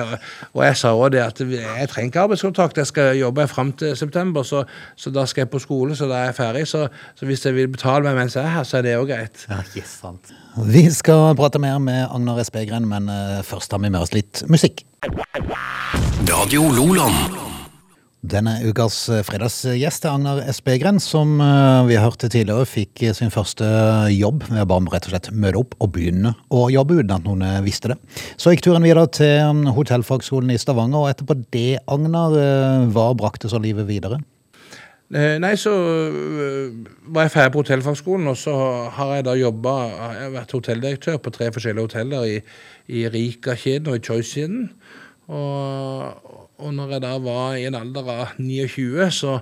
og 0.54 0.62
jeg 0.64 0.78
sa 0.80 0.92
òg 0.96 1.12
det 1.14 1.22
at 1.24 1.42
jeg 1.42 1.90
trenger 1.90 2.10
ikke 2.10 2.24
arbeidskontrakt, 2.24 2.80
jeg 2.80 2.90
skal 2.90 3.18
jobbe 3.18 3.46
fram 3.50 3.72
til 3.78 3.96
september, 3.98 4.46
så, 4.46 4.62
så, 4.96 5.12
da 5.14 5.26
skal 5.28 5.44
jeg 5.44 5.52
på 5.52 5.62
skole, 5.62 5.96
så 5.98 6.08
da 6.10 6.22
er 6.22 6.30
jeg 6.30 6.38
ferdig. 6.38 6.64
Så, 6.70 6.86
så 7.18 7.28
hvis 7.28 7.42
jeg 7.50 7.58
vil 7.58 7.72
betale 7.72 8.06
meg 8.06 8.18
mens 8.18 8.38
jeg 8.38 8.46
er 8.46 8.54
her, 8.54 8.66
så 8.66 8.78
er 8.78 8.86
det 8.86 8.96
òg 9.00 9.10
greit. 9.10 9.44
Ja, 9.50 9.60
yes, 9.74 9.98
sant. 10.00 10.30
Vi 10.70 10.84
skal 10.94 11.34
prate 11.38 11.60
mer 11.62 11.78
med 11.82 12.06
Agnar 12.10 12.40
S. 12.42 12.50
Begren, 12.54 12.88
men 12.90 13.10
uh, 13.10 13.40
først 13.46 13.74
har 13.74 13.82
vi 13.82 13.90
med 13.90 14.00
oss 14.02 14.14
litt 14.14 14.42
musikk. 14.50 14.84
Radio 16.30 16.66
Loland. 16.74 17.38
Denne 18.20 18.58
ukas 18.68 18.98
eh, 19.08 19.22
fredagsgjest 19.24 20.04
er 20.04 20.12
Agnar 20.12 20.42
S. 20.52 20.58
Begren, 20.62 20.98
som 21.00 21.38
uh, 21.40 21.86
vi 21.88 21.96
hørte 21.96 22.28
tidligere 22.28 22.68
fikk 22.68 23.06
sin 23.16 23.32
første 23.32 23.66
jobb 24.12 24.44
ved 24.50 24.68
bare 24.68 24.92
rett 24.92 25.08
og 25.08 25.14
slett 25.14 25.30
møte 25.32 25.62
opp 25.62 25.78
og 25.80 25.94
begynne 25.96 26.34
å 26.52 26.66
jobbe 26.70 27.00
uten 27.00 27.14
at 27.16 27.24
noen 27.24 27.46
visste 27.64 27.94
det. 27.94 27.98
Så 28.36 28.52
gikk 28.52 28.66
turen 28.68 28.84
videre 28.84 29.08
til 29.16 29.40
um, 29.48 29.64
hotellfagskolen 29.74 30.52
i 30.52 30.60
Stavanger, 30.60 31.00
og 31.00 31.14
etterpå 31.14 31.40
det, 31.48 31.80
Agnar, 31.88 32.36
hva 32.92 33.08
brakte 33.18 33.50
så 33.50 33.62
livet 33.62 33.88
videre? 33.88 34.20
Eh, 35.14 35.38
nei, 35.42 35.56
så 35.58 35.70
øh, 35.74 36.74
var 37.02 37.22
jeg 37.22 37.30
ferdig 37.30 37.52
på 37.52 37.58
hotellfagskolen, 37.58 38.26
og 38.30 38.36
så 38.36 38.54
har 38.94 39.14
jeg 39.14 39.24
da 39.26 39.32
jobba 39.34 39.72
Jeg 39.82 40.22
har 40.22 40.30
vært 40.30 40.52
hotelldirektør 40.52 41.16
på 41.16 41.30
tre 41.34 41.48
forskjellige 41.52 41.82
hoteller 41.82 42.22
i, 42.24 42.36
i 42.86 43.08
Rika-kjeden 43.08 43.90
og 43.90 43.96
i 43.96 44.04
Choice-kjeden. 44.06 44.70
Og, 45.26 46.30
og 46.58 46.74
når 46.74 46.94
jeg 46.94 47.02
da 47.02 47.16
var 47.18 47.58
i 47.58 47.66
en 47.66 47.74
alder 47.74 48.12
av 48.14 48.38
29, 48.38 49.10
så, 49.10 49.40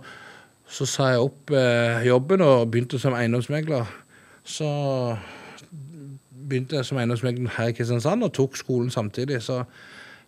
så 0.65 0.89
sa 0.89 1.11
jeg 1.13 1.29
opp 1.29 1.53
eh, 1.53 2.01
jobben 2.09 2.41
og 2.41 2.71
begynte 2.71 2.99
som 2.99 3.17
eiendomsmegler. 3.19 3.93
Så 4.49 4.73
begynte 6.49 6.81
jeg 6.81 6.89
som 6.89 6.97
eiendomsmegler 6.97 7.53
her 7.59 7.75
i 7.75 7.77
Kristiansand 7.77 8.25
og 8.25 8.33
tok 8.33 8.57
skolen 8.57 8.89
samtidig. 8.91 9.43
Så, 9.45 9.63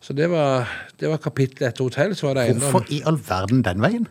så 0.04 0.12
det 0.12 0.28
var, 0.30 0.68
det 1.00 1.08
var 1.08 1.16
kapittelet 1.16 1.70
etter 1.72 1.88
hotell. 1.88 2.16
Så 2.16 2.28
var 2.28 2.36
det 2.36 2.48
eiendom. 2.50 2.70
Hvorfor 2.70 2.92
i 2.92 3.00
all 3.08 3.20
verden 3.28 3.64
den 3.64 3.80
veien? 3.88 4.10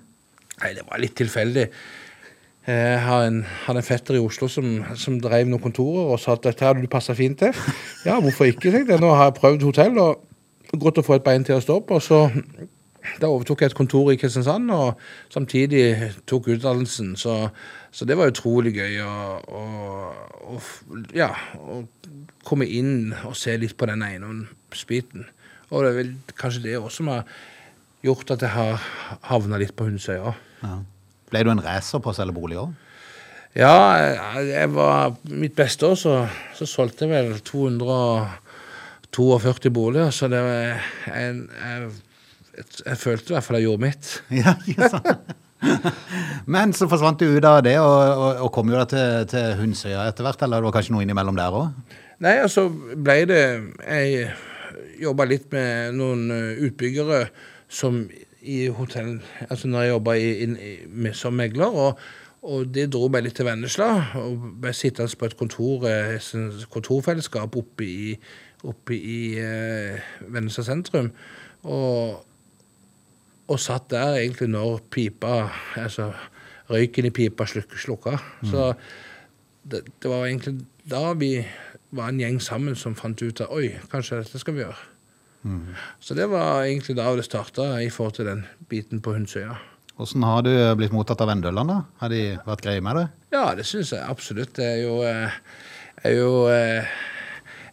Nei, 0.60 0.74
det 0.76 0.86
var 0.88 1.02
litt 1.02 1.16
tilfeldig. 1.18 1.68
Jeg 2.70 2.98
har 3.02 3.26
en, 3.26 3.40
hadde 3.66 3.82
en 3.82 3.88
fetter 3.88 4.18
i 4.20 4.22
Oslo 4.22 4.50
som, 4.52 4.66
som 5.00 5.16
drev 5.24 5.48
noen 5.50 5.64
kontorer 5.64 6.12
og 6.12 6.20
sa 6.22 6.36
at 6.36 6.44
dette 6.46 6.66
hadde 6.68 6.84
du 6.84 6.92
passa 6.92 7.16
fint 7.18 7.40
til. 7.40 7.56
Ja, 8.06 8.20
hvorfor 8.22 8.50
ikke, 8.50 8.70
tenkte 8.70 8.94
jeg. 8.94 9.02
Nå 9.02 9.14
har 9.16 9.30
jeg 9.30 9.40
prøvd 9.40 9.66
hotell 9.66 9.98
og 10.04 10.78
godt 10.78 11.00
å 11.02 11.06
få 11.06 11.18
et 11.18 11.26
bein 11.26 11.46
til 11.48 11.58
å 11.58 11.64
stå 11.64 11.80
på. 11.88 11.98
Så 12.04 12.20
da 13.22 13.30
overtok 13.32 13.64
jeg 13.64 13.72
et 13.72 13.78
kontor 13.78 14.12
i 14.12 14.18
Kristiansand 14.20 14.70
og 14.76 15.00
samtidig 15.34 16.12
tok 16.30 16.52
utdannelsen. 16.56 17.16
Så, 17.18 17.38
så 17.92 18.06
det 18.06 18.20
var 18.20 18.30
utrolig 18.30 18.76
gøy 18.78 19.00
å, 19.08 19.16
å, 19.40 19.64
å, 20.54 20.60
ja, 21.16 21.32
å 21.64 21.82
komme 22.46 22.68
inn 22.68 23.16
og 23.24 23.38
se 23.40 23.56
litt 23.58 23.78
på 23.80 23.90
den 23.90 24.04
eiendomsbiten. 24.06 25.26
Og 25.70 25.86
det 25.86 25.90
er 25.90 26.00
vel 26.04 26.14
kanskje 26.38 26.66
det 26.68 26.78
også 26.78 27.02
som 27.02 27.12
har 27.14 27.26
gjort 28.06 28.32
at 28.36 28.42
jeg 28.46 28.54
har 28.54 28.74
havna 29.30 29.56
litt 29.60 29.76
på 29.78 29.86
Hundsøya. 29.88 30.32
Ja. 30.64 30.76
Ble 31.30 31.40
du 31.46 31.50
en 31.54 31.64
racer 31.64 32.00
på 32.04 32.10
å 32.12 32.18
selge 32.18 32.36
bolig 32.36 32.58
òg? 32.62 32.70
Ja, 33.58 33.74
jeg, 33.98 34.46
jeg 34.52 34.68
var 34.76 35.16
mitt 35.26 35.56
beste 35.58 35.86
år, 35.88 35.96
så, 35.98 36.28
så 36.58 36.66
solgte 36.70 37.06
jeg 37.08 37.26
vel 37.26 37.40
242 37.46 39.72
boliger, 39.74 40.10
så 40.14 40.28
det 40.30 40.42
var 40.46 40.56
jeg, 40.62 40.78
jeg, 41.08 41.36
jeg, 41.58 41.90
jeg 42.86 42.98
følte 43.02 43.32
i 43.32 43.34
hvert 43.36 43.48
fall 43.48 43.58
jeg 43.58 43.66
gjorde 43.68 43.86
mitt. 43.88 44.04
Ja, 44.44 44.52
ikke 44.70 44.90
sant? 44.94 45.08
Men 46.48 46.74
så 46.78 46.88
forsvant 46.88 47.20
du 47.20 47.26
ut 47.36 47.46
av 47.46 47.64
det, 47.66 47.80
og, 47.82 48.00
og, 48.14 48.36
og 48.46 48.52
kom 48.56 48.70
jo 48.72 48.78
da 48.80 48.86
til, 48.88 49.28
til 49.34 49.46
Hundsøya 49.60 50.02
etter 50.08 50.24
hvert, 50.28 50.42
eller 50.46 50.58
det 50.62 50.68
var 50.70 50.76
kanskje 50.78 50.94
noe 50.96 51.04
innimellom 51.04 51.38
der 51.40 51.58
òg? 51.58 51.68
Nei, 52.24 52.36
altså 52.44 52.62
ble 52.70 53.16
det 53.30 53.44
Jeg 53.80 54.08
jobba 55.00 55.24
litt 55.28 55.48
med 55.56 55.96
noen 55.96 56.32
utbyggere 56.68 57.20
som 57.70 58.02
i 58.42 58.68
hotell 58.68 59.20
Altså 59.50 59.68
når 59.68 59.82
jeg 59.82 59.94
jobba 59.94 60.16
som 61.14 61.36
megler, 61.36 61.66
og, 61.66 62.00
og 62.42 62.72
det 62.74 62.88
dro 62.94 63.10
meg 63.12 63.26
litt 63.26 63.36
til 63.40 63.48
Vennesla. 63.50 63.90
Og 64.22 64.48
ble 64.62 64.74
sittende 64.74 65.20
på 65.20 65.28
et 65.28 65.38
kontor, 65.38 65.86
eh, 65.90 66.32
kontorfellesskap 66.72 67.58
oppe 67.60 67.86
i, 67.86 68.16
oppe 68.64 68.96
i 68.96 69.20
eh, 69.44 70.10
Vennesla 70.28 70.64
sentrum. 70.64 71.12
Og, 71.68 72.26
og 73.50 73.60
satt 73.60 73.90
der 73.92 74.22
egentlig 74.22 74.48
når 74.54 74.80
pipa 74.94 75.50
Altså 75.76 76.14
røyken 76.70 77.10
i 77.10 77.12
pipa 77.12 77.48
sluk, 77.50 77.76
slukka. 77.82 78.18
Så 78.46 78.74
det, 79.70 79.84
det 80.02 80.12
var 80.12 80.26
egentlig 80.26 80.62
da 80.90 81.14
vi 81.14 81.34
var 81.92 82.10
en 82.10 82.22
gjeng 82.22 82.40
sammen 82.42 82.78
som 82.78 82.96
fant 82.96 83.22
ut 83.22 83.42
at 83.42 83.52
oi, 83.52 83.74
kanskje 83.92 84.22
dette 84.22 84.42
skal 84.42 84.56
vi 84.56 84.64
gjøre. 84.64 84.78
Så 86.04 86.16
det 86.18 86.28
var 86.32 86.66
egentlig 86.66 86.98
da 86.98 87.10
det 87.16 87.26
starta 87.28 87.72
i 87.82 87.90
forhold 87.94 88.18
til 88.18 88.28
den 88.28 88.46
biten 88.72 89.02
på 89.02 89.14
Hundsøya. 89.16 89.56
Hvordan 90.00 90.24
har 90.24 90.44
du 90.48 90.52
blitt 90.80 90.94
mottatt 90.96 91.20
av 91.24 91.28
Vendølene? 91.28 91.82
Har 92.00 92.12
de 92.12 92.22
vært 92.48 92.64
greie 92.64 92.84
med 92.84 92.96
det? 92.96 93.06
Ja, 93.36 93.50
det 93.56 93.66
syns 93.68 93.92
jeg 93.92 94.04
absolutt. 94.08 94.54
Det 94.56 94.64
er 94.64 94.78
jo, 94.86 95.02
eh, 95.04 95.40
er 96.08 96.16
jo 96.16 96.30
eh, 96.48 96.88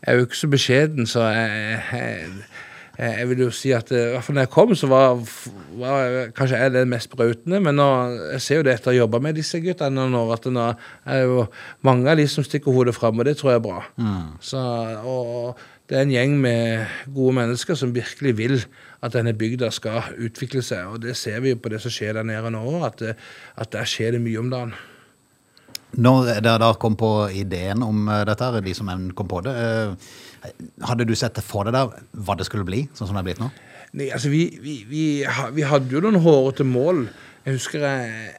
Jeg 0.02 0.12
er 0.12 0.18
jo 0.18 0.26
ikke 0.26 0.38
så 0.38 0.49
beskjeden, 0.50 1.06
så 1.06 1.23
jeg, 1.35 1.78
jeg, 1.92 2.32
jeg 2.97 3.29
vil 3.29 3.43
jo 3.45 3.50
si 3.53 3.73
at 3.76 3.91
eh, 3.93 4.09
i 4.09 4.15
hvert 4.15 4.25
fall 4.25 4.38
når 4.38 4.47
jeg 4.47 4.53
kom, 4.55 4.75
så 4.79 4.88
var, 4.88 5.19
var 5.81 6.33
kanskje 6.37 6.61
jeg 6.62 6.75
det 6.75 6.85
mest 6.88 7.12
brautende. 7.12 7.61
Men 7.62 7.76
nå, 7.76 7.88
jeg 8.33 8.45
ser 8.45 8.61
jo 8.61 8.67
det 8.67 8.76
etter 8.76 8.93
å 8.93 8.95
ha 8.95 9.00
jobba 9.03 9.21
med 9.26 9.37
disse 9.37 9.61
guttene 9.65 10.09
nå, 10.12 10.25
at 10.33 10.49
nå 10.53 10.67
er 11.05 11.23
jo 11.26 11.47
mange 11.87 12.11
av 12.12 12.21
de 12.21 12.26
som 12.31 12.47
stikker 12.47 12.73
hodet 12.73 12.97
fram, 12.97 13.21
og 13.21 13.29
det 13.29 13.37
tror 13.41 13.53
jeg 13.53 13.61
er 13.61 13.67
bra. 13.69 13.79
Så, 14.41 14.65
og 15.05 15.61
det 15.91 16.00
er 16.00 16.07
en 16.07 16.17
gjeng 16.17 16.41
med 16.43 16.99
gode 17.15 17.37
mennesker 17.37 17.79
som 17.79 17.95
virkelig 17.95 18.37
vil 18.41 18.59
at 19.05 19.15
denne 19.15 19.37
bygda 19.37 19.71
skal 19.75 20.17
utvikle 20.17 20.65
seg. 20.65 20.88
Og 20.91 21.05
det 21.05 21.15
ser 21.21 21.43
vi 21.45 21.53
jo 21.53 21.61
på 21.61 21.71
det 21.73 21.83
som 21.85 21.93
skjer 21.93 22.17
der 22.19 22.26
nede 22.26 22.50
nå 22.55 22.65
at, 22.87 23.05
at 23.55 23.73
der 23.76 23.88
skjer 23.88 24.17
det 24.17 24.25
mye 24.25 24.41
om 24.41 24.50
dagen. 24.50 24.75
Når 25.97 26.33
dere 26.43 26.59
da 26.61 26.73
kom 26.81 26.97
på 26.99 27.11
ideen 27.33 27.85
om 27.87 28.09
eh, 28.11 28.25
dette, 28.28 28.50
de 28.64 28.75
som 28.76 28.90
kom 29.16 29.28
på 29.31 29.43
det, 29.47 29.55
eh, 29.55 30.16
hadde 30.87 31.07
du 31.09 31.14
sett 31.16 31.38
for 31.45 31.66
deg 31.66 31.76
der 31.76 31.95
hva 32.26 32.37
det 32.37 32.49
skulle 32.49 32.66
bli, 32.66 32.85
sånn 32.95 33.09
som 33.09 33.16
det 33.16 33.23
er 33.23 33.28
blitt 33.31 33.43
nå? 33.43 33.52
Nei, 33.97 34.11
altså 34.12 34.28
vi, 34.33 34.43
vi, 34.61 34.81
vi, 34.88 35.05
vi 35.57 35.64
hadde 35.64 35.95
jo 35.95 36.02
noen 36.05 36.21
hårete 36.21 36.66
mål. 36.69 37.07
Jeg 37.47 37.57
husker 37.57 37.87
jeg, 37.87 38.35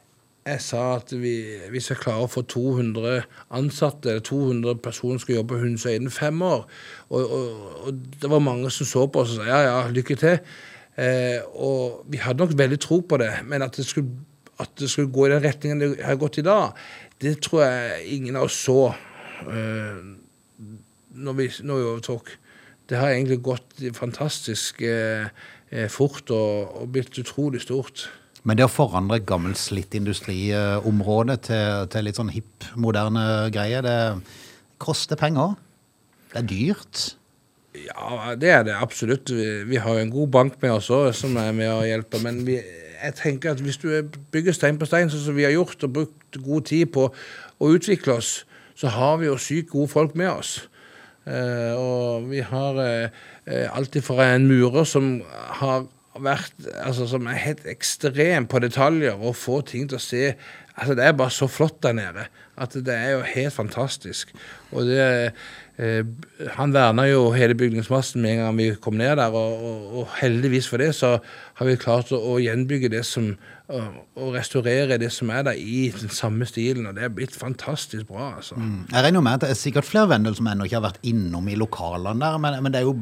jeg 0.48 0.62
sa 0.62 0.82
at 0.98 1.12
vi, 1.16 1.34
hvis 1.72 1.90
jeg 1.90 2.00
klarer 2.02 2.28
å 2.28 2.30
få 2.30 2.44
200 2.48 3.24
ansatte, 3.58 4.12
eller 4.12 4.24
200 4.24 4.78
personer 4.84 5.20
skal 5.22 5.40
jobbe 5.40 5.56
på 5.56 5.62
Hundsøy 5.64 5.94
innen 5.96 6.14
fem 6.14 6.40
år, 6.44 6.64
og, 7.08 7.18
og, 7.24 7.66
og 7.88 8.06
det 8.22 8.30
var 8.30 8.44
mange 8.44 8.70
som 8.74 8.88
så 8.88 9.06
på 9.08 9.24
oss 9.24 9.34
og 9.34 9.42
sa 9.42 9.50
ja, 9.50 9.60
ja, 9.66 9.82
lykke 9.92 10.18
til. 10.20 10.38
Eh, 10.98 11.42
og 11.54 12.06
vi 12.10 12.20
hadde 12.22 12.42
nok 12.42 12.56
veldig 12.58 12.80
tro 12.82 13.00
på 13.06 13.20
det, 13.22 13.32
men 13.48 13.62
at 13.66 13.76
det 13.78 13.86
skulle, 13.86 14.10
at 14.58 14.72
det 14.80 14.90
skulle 14.90 15.12
gå 15.14 15.26
i 15.26 15.34
den 15.34 15.44
retningen 15.44 15.84
det 15.84 15.92
har 16.02 16.18
gått 16.18 16.40
i 16.40 16.46
dag, 16.46 16.78
det 17.22 17.38
tror 17.44 17.64
jeg 17.64 18.18
ingen 18.18 18.38
av 18.38 18.46
oss 18.48 18.58
så 18.66 18.92
uh, 19.48 19.98
når 21.18 21.38
vi, 21.38 21.48
når 21.66 21.80
vi 21.80 21.88
overtok. 21.92 22.32
Det 22.88 22.96
har 22.96 23.12
egentlig 23.12 23.42
gått 23.44 23.82
fantastisk 23.98 24.80
eh, 24.80 25.28
fort 25.92 26.30
og, 26.32 26.78
og 26.80 26.88
blitt 26.94 27.18
utrolig 27.20 27.60
stort. 27.60 28.06
Men 28.48 28.56
det 28.56 28.64
å 28.64 28.72
forandre 28.72 29.18
gammel 29.18 29.26
gammelt 29.28 29.60
slitt 29.60 29.96
industriområde 29.98 31.36
til, 31.44 31.88
til 31.92 32.06
litt 32.06 32.16
sånn 32.16 32.32
hipp, 32.32 32.64
moderne 32.80 33.50
greier, 33.52 33.84
det 33.84 33.98
koster 34.80 35.20
penger. 35.20 35.58
Det 36.32 36.40
er 36.40 36.48
dyrt. 36.48 37.02
Ja, 37.76 38.34
det 38.38 38.52
er 38.54 38.64
det 38.66 38.78
absolutt. 38.78 39.30
Vi, 39.34 39.48
vi 39.68 39.80
har 39.82 39.98
jo 39.98 40.06
en 40.06 40.14
god 40.14 40.32
bank 40.38 40.58
med 40.62 40.78
oss 40.78 40.88
òg, 40.94 41.10
som 41.16 41.36
er 41.40 41.52
med 41.56 41.70
og 41.74 41.86
hjelper. 41.88 42.24
Men 42.24 42.40
vi, 42.46 42.56
jeg 43.02 43.14
tenker 43.14 43.52
at 43.52 43.60
hvis 43.62 43.78
du 43.80 43.90
bygger 44.32 44.56
stein 44.56 44.78
på 44.78 44.88
stein, 44.88 45.10
sånn 45.10 45.24
som 45.28 45.36
vi 45.36 45.46
har 45.46 45.54
gjort, 45.54 45.84
og 45.86 45.94
brukt 45.94 46.40
god 46.44 46.66
tid 46.70 46.90
på 46.94 47.08
å 47.58 47.70
utvikle 47.74 48.18
oss, 48.18 48.32
så 48.78 48.90
har 48.94 49.18
vi 49.20 49.28
jo 49.28 49.38
sykt 49.42 49.72
gode 49.72 49.90
folk 49.90 50.16
med 50.18 50.30
oss. 50.30 50.58
Eh, 51.28 51.74
og 51.76 52.28
vi 52.30 52.40
har 52.44 52.80
eh, 52.82 53.22
eh, 53.46 53.66
alltid 53.76 54.06
fra 54.06 54.30
en 54.34 54.46
murer 54.48 54.86
som 54.88 55.18
har 55.60 55.86
vært 56.18 56.64
altså 56.82 57.04
Som 57.06 57.28
er 57.30 57.36
helt 57.38 57.66
ekstrem 57.70 58.48
på 58.50 58.58
detaljer 58.58 59.14
og 59.14 59.36
få 59.38 59.60
ting 59.62 59.84
til 59.86 60.00
å 60.00 60.02
se 60.02 60.32
altså 60.74 60.96
Det 60.98 61.04
er 61.04 61.12
bare 61.14 61.30
så 61.30 61.46
flott 61.46 61.76
der 61.84 61.94
nede 61.94 62.24
at 62.58 62.74
det 62.74 62.94
er 62.94 63.12
jo 63.12 63.20
helt 63.22 63.54
fantastisk. 63.54 64.32
Og 64.74 64.88
det 64.88 65.30
Han 65.78 66.72
verna 66.74 67.04
jo 67.06 67.28
hele 67.36 67.54
bygningsmassen 67.54 68.22
med 68.24 68.32
en 68.32 68.40
gang 68.42 68.56
vi 68.58 68.72
kom 68.82 68.96
ned 68.98 69.14
der, 69.20 69.30
og, 69.30 69.60
og, 69.62 69.84
og 70.00 70.16
heldigvis 70.18 70.66
for 70.66 70.82
det 70.82 70.90
så 70.98 71.12
har 71.60 71.68
vi 71.68 71.76
klart 71.78 72.10
å, 72.10 72.18
å 72.18 72.40
gjenbygge 72.42 72.90
det 72.96 73.04
som 73.06 73.36
og, 73.68 74.30
restaurere 74.32 74.96
det 75.00 75.10
som 75.12 75.28
er 75.32 75.44
der 75.44 75.58
i 75.60 75.88
den 75.92 76.08
samme 76.12 76.46
stilen, 76.48 76.88
og 76.88 76.96
det 76.96 77.04
er 77.04 77.12
blitt 77.12 77.36
fantastisk 77.36 78.08
bra, 78.08 78.30
altså. 78.38 78.56
Jeg 78.88 79.04
regner 79.04 79.24
med 79.24 79.38
at 79.38 79.44
det 79.44 79.52
er 79.52 79.60
sikkert 79.60 79.88
flere 79.88 80.08
Vendel 80.14 80.36
som 80.38 80.48
ennå 80.48 80.64
ikke 80.66 80.78
har 80.78 80.86
vært 80.88 81.04
innom 81.06 81.50
i 81.52 81.58
lokalene 81.58 82.16
der, 82.22 82.40
men, 82.40 82.58
men 82.64 82.74
det 82.74 82.80
er 82.80 82.88
jo, 82.88 82.96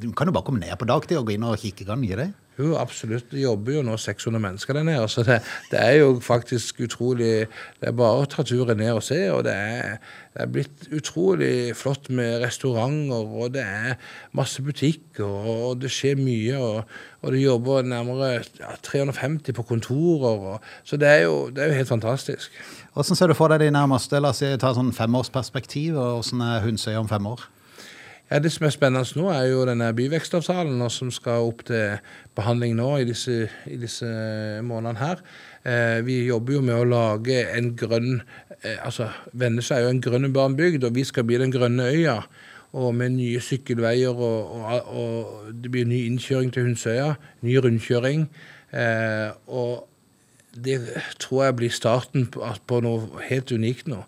du 0.00 0.12
kan 0.14 0.30
jo 0.30 0.36
bare 0.36 0.46
komme 0.46 0.62
ned 0.62 0.74
på 0.78 0.88
dagtid 0.88 1.18
og 1.18 1.26
gå 1.28 1.34
inn 1.34 1.46
og 1.48 1.58
kikke, 1.60 1.88
kan 1.88 2.00
du 2.00 2.06
ikke 2.08 2.22
det? 2.22 2.30
Jo, 2.54 2.76
absolutt. 2.78 3.32
Det 3.32 3.40
jobber 3.42 3.74
jo 3.74 3.80
nå 3.82 3.96
600 3.98 4.38
mennesker 4.42 4.76
der 4.76 4.84
nede. 4.86 5.08
Så 5.10 5.24
det, 5.26 5.40
det 5.72 5.80
er 5.80 5.96
jo 5.98 6.20
faktisk 6.22 6.84
utrolig 6.86 7.48
Det 7.80 7.88
er 7.88 7.96
bare 7.98 8.22
å 8.22 8.28
ta 8.30 8.44
turen 8.46 8.78
ned 8.78 8.92
og 8.94 9.02
se. 9.02 9.18
Og 9.34 9.42
det 9.46 9.54
er, 9.54 9.96
det 10.34 10.44
er 10.44 10.52
blitt 10.54 10.86
utrolig 10.94 11.74
flott 11.74 12.06
med 12.14 12.44
restauranter, 12.44 13.26
og 13.26 13.56
det 13.56 13.64
er 13.66 13.98
masse 14.38 14.62
butikker, 14.62 15.26
og 15.26 15.82
det 15.82 15.90
skjer 15.90 16.20
mye. 16.20 16.60
Og, 16.60 16.94
og 17.24 17.34
det 17.34 17.42
jobber 17.42 17.90
nærmere 17.90 18.30
ja, 18.60 18.76
350 18.86 19.58
på 19.58 19.66
kontorer. 19.66 20.46
Og, 20.54 20.70
så 20.86 21.00
det 21.00 21.10
er, 21.10 21.24
jo, 21.26 21.50
det 21.50 21.64
er 21.64 21.72
jo 21.72 21.80
helt 21.82 21.90
fantastisk. 21.90 22.54
Hvordan 22.94 23.18
ser 23.18 23.34
du 23.34 23.34
for 23.34 23.50
deg 23.50 23.66
de 23.66 23.74
nærmeste, 23.74 24.22
la 24.22 24.30
oss 24.30 24.44
ta 24.62 24.70
sånn 24.76 24.94
femårsperspektiv, 24.94 25.98
og 25.98 26.20
hvordan 26.20 26.46
er 26.46 26.62
Hundsøy 26.68 26.94
om 27.02 27.10
fem 27.10 27.26
år? 27.34 27.48
Ja, 28.34 28.40
Det 28.42 28.50
som 28.50 28.64
er 28.66 28.72
spennende 28.74 29.06
nå, 29.14 29.28
er 29.30 29.44
jo 29.46 29.60
denne 29.62 29.92
byvekstavtalen 29.94 30.80
som 30.90 31.10
skal 31.14 31.44
opp 31.46 31.60
til 31.68 32.00
behandling 32.34 32.72
nå 32.74 32.88
i 32.98 33.04
disse, 33.06 33.44
i 33.70 33.76
disse 33.78 34.08
månedene 34.58 34.98
her. 34.98 35.22
Eh, 35.62 36.00
vi 36.02 36.16
jobber 36.26 36.56
jo 36.56 36.62
med 36.66 36.74
å 36.74 36.88
lage 36.88 37.36
en 37.54 37.68
grønn 37.78 38.24
eh, 38.64 38.80
altså 38.82 39.06
Vennesla 39.38 39.78
er 39.78 39.86
jo 39.86 39.92
en 39.94 40.02
grønn 40.02 40.26
urban 40.26 40.58
bygd, 40.58 40.82
og 40.82 40.96
vi 40.98 41.04
skal 41.06 41.28
bli 41.28 41.38
den 41.38 41.54
grønne 41.54 41.86
øya. 41.94 42.16
Og 42.74 42.90
med 42.98 43.14
nye 43.20 43.38
sykkelveier, 43.38 44.10
og, 44.10 44.50
og, 44.58 44.90
og 44.90 45.54
det 45.54 45.70
blir 45.70 45.86
ny 45.86 46.02
innkjøring 46.08 46.50
til 46.50 46.66
Hundsøya. 46.66 47.12
Ny 47.46 47.54
rundkjøring. 47.62 48.26
Eh, 48.74 49.30
og 49.46 49.86
det 50.54 50.78
tror 51.18 51.44
jeg 51.44 51.56
blir 51.58 51.72
starten 51.74 52.26
på, 52.30 52.80
noe 52.84 53.22
helt 53.28 53.52
unikt 53.52 53.88
nå. 53.90 54.02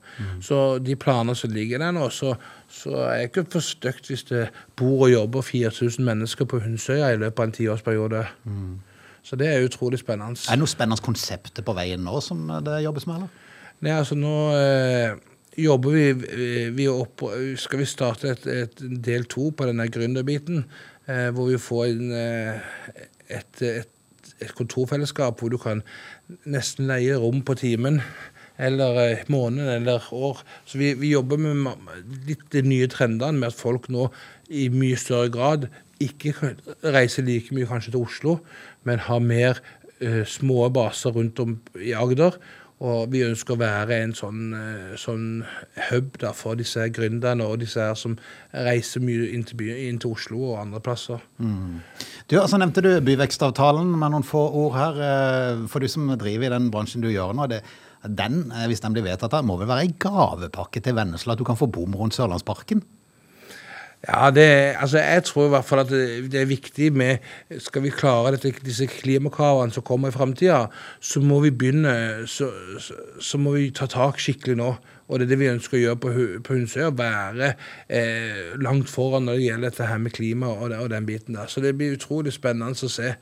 Så 0.44 0.78
de 0.78 0.96
planer 0.96 1.34
som 1.34 1.50
ligger 1.50 1.82
der 1.82 1.94
nå, 1.96 2.08
så, 2.14 2.34
så 2.70 2.92
er 3.06 3.16
det 3.18 3.30
ikke 3.30 3.46
for 3.56 3.66
stygt 3.66 4.10
hvis 4.10 4.26
det 4.30 4.46
bor 4.78 5.06
og 5.08 5.12
jobber 5.12 5.46
4000 5.46 6.04
mennesker 6.06 6.48
på 6.48 6.60
Hundsøya 6.62 7.12
i 7.14 7.20
løpet 7.22 7.42
av 7.42 7.48
en 7.48 7.56
tiårsperiode. 7.58 8.22
Så 9.26 9.36
det 9.36 9.48
er 9.50 9.64
utrolig 9.66 9.98
spennende. 9.98 10.38
Er 10.46 10.54
det 10.54 10.62
noe 10.62 10.70
spennende 10.70 11.02
konsepter 11.02 11.66
på 11.66 11.74
veien 11.74 12.04
nå 12.06 12.20
som 12.22 12.46
det 12.62 12.82
jobbes 12.84 13.08
med, 13.10 13.16
eller? 13.24 13.42
Nei, 13.84 13.92
altså 13.92 14.16
nå 14.16 14.36
eh, 14.56 15.16
jobber 15.60 15.96
vi, 15.96 16.70
vi 16.76 16.86
opp, 16.88 17.26
Skal 17.60 17.82
vi 17.82 17.88
starte 17.88 18.32
et, 18.32 18.46
et 18.46 18.86
del 19.04 19.26
to 19.30 19.50
på 19.56 19.68
denne 19.68 19.88
gründerbiten, 19.92 20.64
eh, 21.08 21.28
hvor 21.34 21.50
vi 21.50 21.60
får 21.60 21.90
inn 21.92 22.14
eh, 22.16 22.72
et, 23.26 23.62
et, 23.62 23.92
et 24.40 24.54
kontorfellesskap 24.56 25.40
hvor 25.40 25.52
du 25.52 25.58
kan 25.60 25.82
nesten 26.48 26.88
leie 26.90 27.18
rom 27.20 27.42
på 27.46 27.56
timen. 27.58 28.00
Eller 28.56 29.00
eh, 29.02 29.24
måned 29.28 29.68
eller 29.68 30.04
år. 30.16 30.40
Så 30.64 30.80
vi, 30.80 30.94
vi 30.96 31.12
jobber 31.12 31.40
med 31.40 31.76
litt 32.28 32.46
de 32.54 32.62
nye 32.64 32.88
trendene 32.88 33.36
med 33.36 33.52
at 33.52 33.58
folk 33.58 33.90
nå 33.92 34.08
i 34.48 34.68
mye 34.72 34.96
større 35.00 35.28
grad 35.34 35.66
ikke 36.02 36.32
reiser 36.84 37.24
like 37.26 37.54
mye 37.56 37.68
kanskje 37.68 37.94
til 37.94 38.04
Oslo, 38.04 38.38
men 38.88 39.02
har 39.06 39.20
mer 39.24 39.60
eh, 40.00 40.24
små 40.28 40.68
baser 40.72 41.14
rundt 41.16 41.40
om 41.40 41.58
i 41.80 41.94
Agder. 41.96 42.36
Og 42.84 43.08
vi 43.08 43.22
ønsker 43.24 43.54
å 43.54 43.60
være 43.60 43.96
en 44.04 44.12
sånn, 44.12 44.40
eh, 44.52 44.96
sånn 45.00 45.44
hub 45.88 46.18
da, 46.20 46.34
for 46.36 46.58
disse 46.60 46.82
gründerne 46.92 47.46
og 47.48 47.62
disse 47.62 47.80
her 47.80 47.96
som 47.96 48.18
reiser 48.52 49.00
mye 49.00 49.30
inn 49.32 49.46
til, 49.48 49.56
by, 49.56 49.70
inn 49.86 50.00
til 50.02 50.12
Oslo 50.12 50.42
og 50.50 50.60
andre 50.60 50.82
plasser. 50.84 51.22
Du, 52.28 52.36
altså 52.36 52.60
nevnte 52.60 52.84
du 52.84 52.90
byvekstavtalen 53.06 53.94
med 53.96 54.12
noen 54.12 54.26
få 54.26 54.44
ord 54.60 54.76
her. 54.76 55.00
eh, 55.08 55.64
For 55.72 55.80
du 55.80 55.88
som 55.88 56.10
driver 56.20 56.50
i 56.50 56.52
den 56.52 56.68
bransjen 56.74 57.00
du 57.00 57.08
gjør 57.08 57.32
nå, 57.32 57.48
det, 57.48 57.62
den, 58.04 58.52
eh, 58.52 58.66
hvis 58.68 58.84
den 58.84 58.92
blir 58.92 59.08
vedtatt, 59.08 59.38
må 59.44 59.56
vel 59.56 59.72
være 59.72 59.88
en 59.88 59.96
gavepakke 59.96 60.84
til 60.84 61.00
Vennesla 61.00 61.32
at 61.32 61.40
du 61.40 61.48
kan 61.48 61.56
få 61.56 61.70
bom 61.72 61.96
rundt 61.96 62.18
Sørlandsparken? 62.18 62.84
Ja, 64.04 64.30
det, 64.30 64.76
altså 64.78 64.98
jeg 64.98 65.22
tror 65.24 65.46
i 65.46 65.50
hvert 65.50 65.64
fall 65.64 65.80
at 65.82 65.88
det, 65.90 66.34
er 66.38 66.44
viktig 66.46 66.92
med 66.94 67.16
Skal 67.58 67.82
vi 67.82 67.90
klare 67.90 68.36
dette, 68.36 68.52
disse 68.62 68.86
klimakravene 68.86 69.72
som 69.74 69.82
kommer 69.82 70.12
i 70.12 70.14
framtida, 70.14 70.66
så 71.00 71.20
må 71.24 71.40
vi 71.42 71.50
begynne 71.50 72.26
så, 72.30 72.50
så, 72.78 72.94
så 73.18 73.40
må 73.40 73.56
vi 73.56 73.70
ta 73.74 73.88
tak 73.90 74.20
skikkelig 74.22 74.58
nå. 74.60 74.68
Og 75.08 75.18
det 75.18 75.26
er 75.26 75.32
det 75.32 75.40
vi 75.40 75.50
ønsker 75.50 75.78
å 75.78 75.80
gjøre 75.80 76.00
på, 76.02 76.12
på 76.46 76.54
Hundsøy. 76.54 76.84
Å 76.88 76.94
være 76.98 77.52
eh, 77.88 78.54
langt 78.62 78.90
foran 78.90 79.26
når 79.26 79.38
det 79.38 79.48
gjelder 79.48 79.70
dette 79.70 79.90
her 79.90 80.00
med 80.02 80.14
klima 80.14 80.52
og, 80.54 80.74
og 80.76 80.88
den 80.92 81.06
biten 81.08 81.38
der. 81.38 81.50
Så 81.50 81.62
det 81.64 81.76
blir 81.78 81.94
utrolig 81.96 82.34
spennende 82.34 82.74
å 82.74 82.90
se 82.90 83.14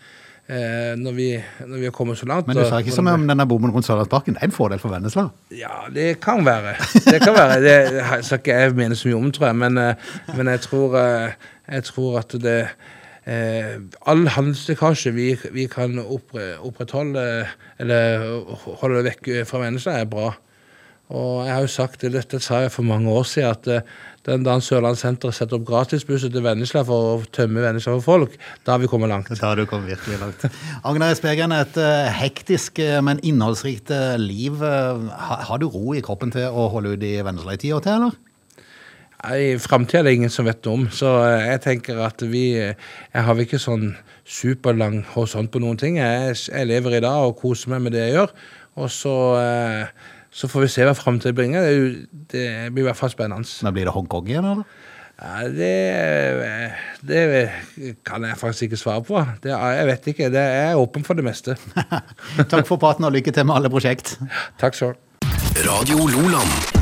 når, 0.48 1.12
vi, 1.16 1.28
når 1.64 1.78
vi 1.80 1.86
har 1.88 1.92
kommet 1.96 2.18
så 2.20 2.26
langt. 2.28 2.46
Men 2.46 2.58
du 2.58 2.64
sa 2.68 2.82
ikke 2.82 2.92
som 2.92 3.08
om 3.08 3.22
denne 3.28 3.46
bommen 3.48 3.72
rundt 3.72 3.86
Sørlandsparken. 3.86 4.36
Er 4.36 4.50
en 4.50 4.52
fordel 4.52 4.82
for 4.82 4.92
Vennesla. 4.92 5.30
ja, 5.56 5.86
det 5.94 6.20
kan 6.20 6.44
være. 6.44 6.74
Det 7.06 7.22
kan 7.22 7.32
være. 7.36 7.60
Det 7.64 7.78
skal 8.26 8.42
ikke 8.42 8.58
jeg 8.58 8.74
mene 8.76 8.98
så 8.98 9.08
mye 9.08 9.16
om, 9.22 9.32
tror 9.32 9.46
jeg. 9.48 9.56
Men, 9.62 9.80
eh, 9.80 10.12
men 10.36 10.52
jeg, 10.52 10.60
tror, 10.66 10.98
eh, 11.00 11.32
jeg 11.72 11.88
tror 11.88 12.18
at 12.20 12.36
det 12.44 12.58
eh, 13.24 13.74
All 14.06 14.28
handelslekkasje 14.28 15.14
vi, 15.16 15.30
vi 15.56 15.66
kan 15.72 15.96
opprettholde, 16.04 17.46
eller 17.80 18.28
holde 18.82 19.04
vekk 19.08 19.30
fra 19.48 19.64
mennesker, 19.64 19.96
er 19.96 20.10
bra. 20.12 20.34
Og 21.12 21.44
jeg 21.44 21.52
har 21.52 21.64
jo 21.64 21.68
sagt 21.72 22.00
det, 22.00 22.14
dette 22.14 22.40
sa 22.40 22.62
jeg 22.64 22.72
for 22.72 22.86
mange 22.86 23.12
år 23.12 23.26
siden, 23.28 23.50
at 23.52 23.68
eh, 23.68 23.96
den 24.24 24.44
dagen 24.46 24.62
Sørlandssenteret 24.64 25.36
setter 25.36 25.58
opp 25.58 25.66
gratisbusser 25.68 26.32
til 26.32 26.44
Vennesla 26.44 26.84
for 26.88 27.08
å 27.10 27.30
tømme 27.34 27.64
Vennesla 27.64 27.96
for 27.98 28.06
folk, 28.06 28.36
da 28.64 28.74
har 28.74 28.82
vi 28.82 28.88
kommet 28.88 29.12
langt. 29.12 29.32
Da 29.36 29.50
har 29.50 29.60
du 29.60 29.66
kommet 29.68 29.92
virkelig 29.92 30.20
langt. 30.22 30.46
Agnar 30.88 31.12
Espegren, 31.12 31.52
et 31.52 31.76
eh, 31.80 32.12
hektisk, 32.22 32.80
eh, 32.80 33.00
men 33.04 33.20
innholdsrikt 33.26 33.92
eh, 33.94 34.14
liv. 34.20 34.62
Har 34.64 35.60
du 35.60 35.68
ro 35.68 35.92
i 35.96 36.04
kroppen 36.04 36.32
til 36.34 36.48
å 36.48 36.70
holde 36.72 36.94
ut 36.94 37.04
i 37.04 37.18
Vennesla 37.24 37.58
i 37.58 37.60
ti 37.60 37.74
år 37.76 37.84
til, 37.84 38.00
eller? 38.00 38.20
I 39.24 39.54
framtida 39.56 40.02
er 40.02 40.08
det 40.08 40.16
ingen 40.18 40.32
som 40.32 40.44
vet 40.44 40.66
om, 40.68 40.82
så 40.92 41.14
jeg 41.32 41.62
tenker 41.64 42.02
at 42.04 42.20
vi 42.28 42.50
Jeg 42.52 43.22
har 43.24 43.38
ikke 43.40 43.60
sånn 43.60 43.94
superlang 44.24 45.02
horisont 45.14 45.52
på 45.52 45.60
noen 45.62 45.80
ting. 45.80 45.96
Jeg, 46.00 46.36
jeg 46.48 46.68
lever 46.68 46.98
i 46.98 47.04
dag 47.04 47.28
og 47.28 47.38
koser 47.40 47.72
meg 47.72 47.86
med 47.86 47.96
det 47.96 48.06
jeg 48.06 48.18
gjør. 48.18 48.34
Og 48.80 48.90
så, 48.90 49.14
eh, 49.38 49.86
så 50.34 50.48
får 50.50 50.64
vi 50.66 50.72
se 50.74 50.84
hva 50.88 50.94
framtiden 50.98 51.36
bringer. 51.38 51.62
Det, 51.62 51.74
jo- 51.78 52.24
det 52.34 52.46
blir 52.74 52.84
i 52.84 52.88
hvert 52.88 52.98
fall 52.98 53.12
spennende. 53.12 53.46
Men 53.62 53.76
blir 53.76 53.86
det 53.88 53.94
Hongkong 53.94 54.28
igjen, 54.32 54.48
eller? 54.50 54.80
Ja, 55.14 55.44
det, 55.46 55.70
det 57.06 57.20
kan 58.06 58.24
jeg 58.26 58.34
faktisk 58.40 58.66
ikke 58.66 58.80
svare 58.80 59.04
på. 59.06 59.20
Det, 59.44 59.52
jeg 59.54 59.86
vet 59.92 60.08
ikke. 60.10 60.30
Det 60.34 60.42
er 60.42 60.74
åpen 60.80 61.06
for 61.06 61.14
det 61.14 61.22
meste. 61.26 61.54
Takk 62.50 62.66
for 62.66 62.82
praten 62.82 63.06
og 63.06 63.14
lykke 63.14 63.30
til 63.36 63.46
med 63.46 63.60
alle 63.60 63.70
prosjekt. 63.70 64.16
Takk 64.58 64.74
skal 64.74 64.96
du 64.96 64.98
ha. 64.98 65.30
Radio 65.70 66.08
Loland. 66.10 66.73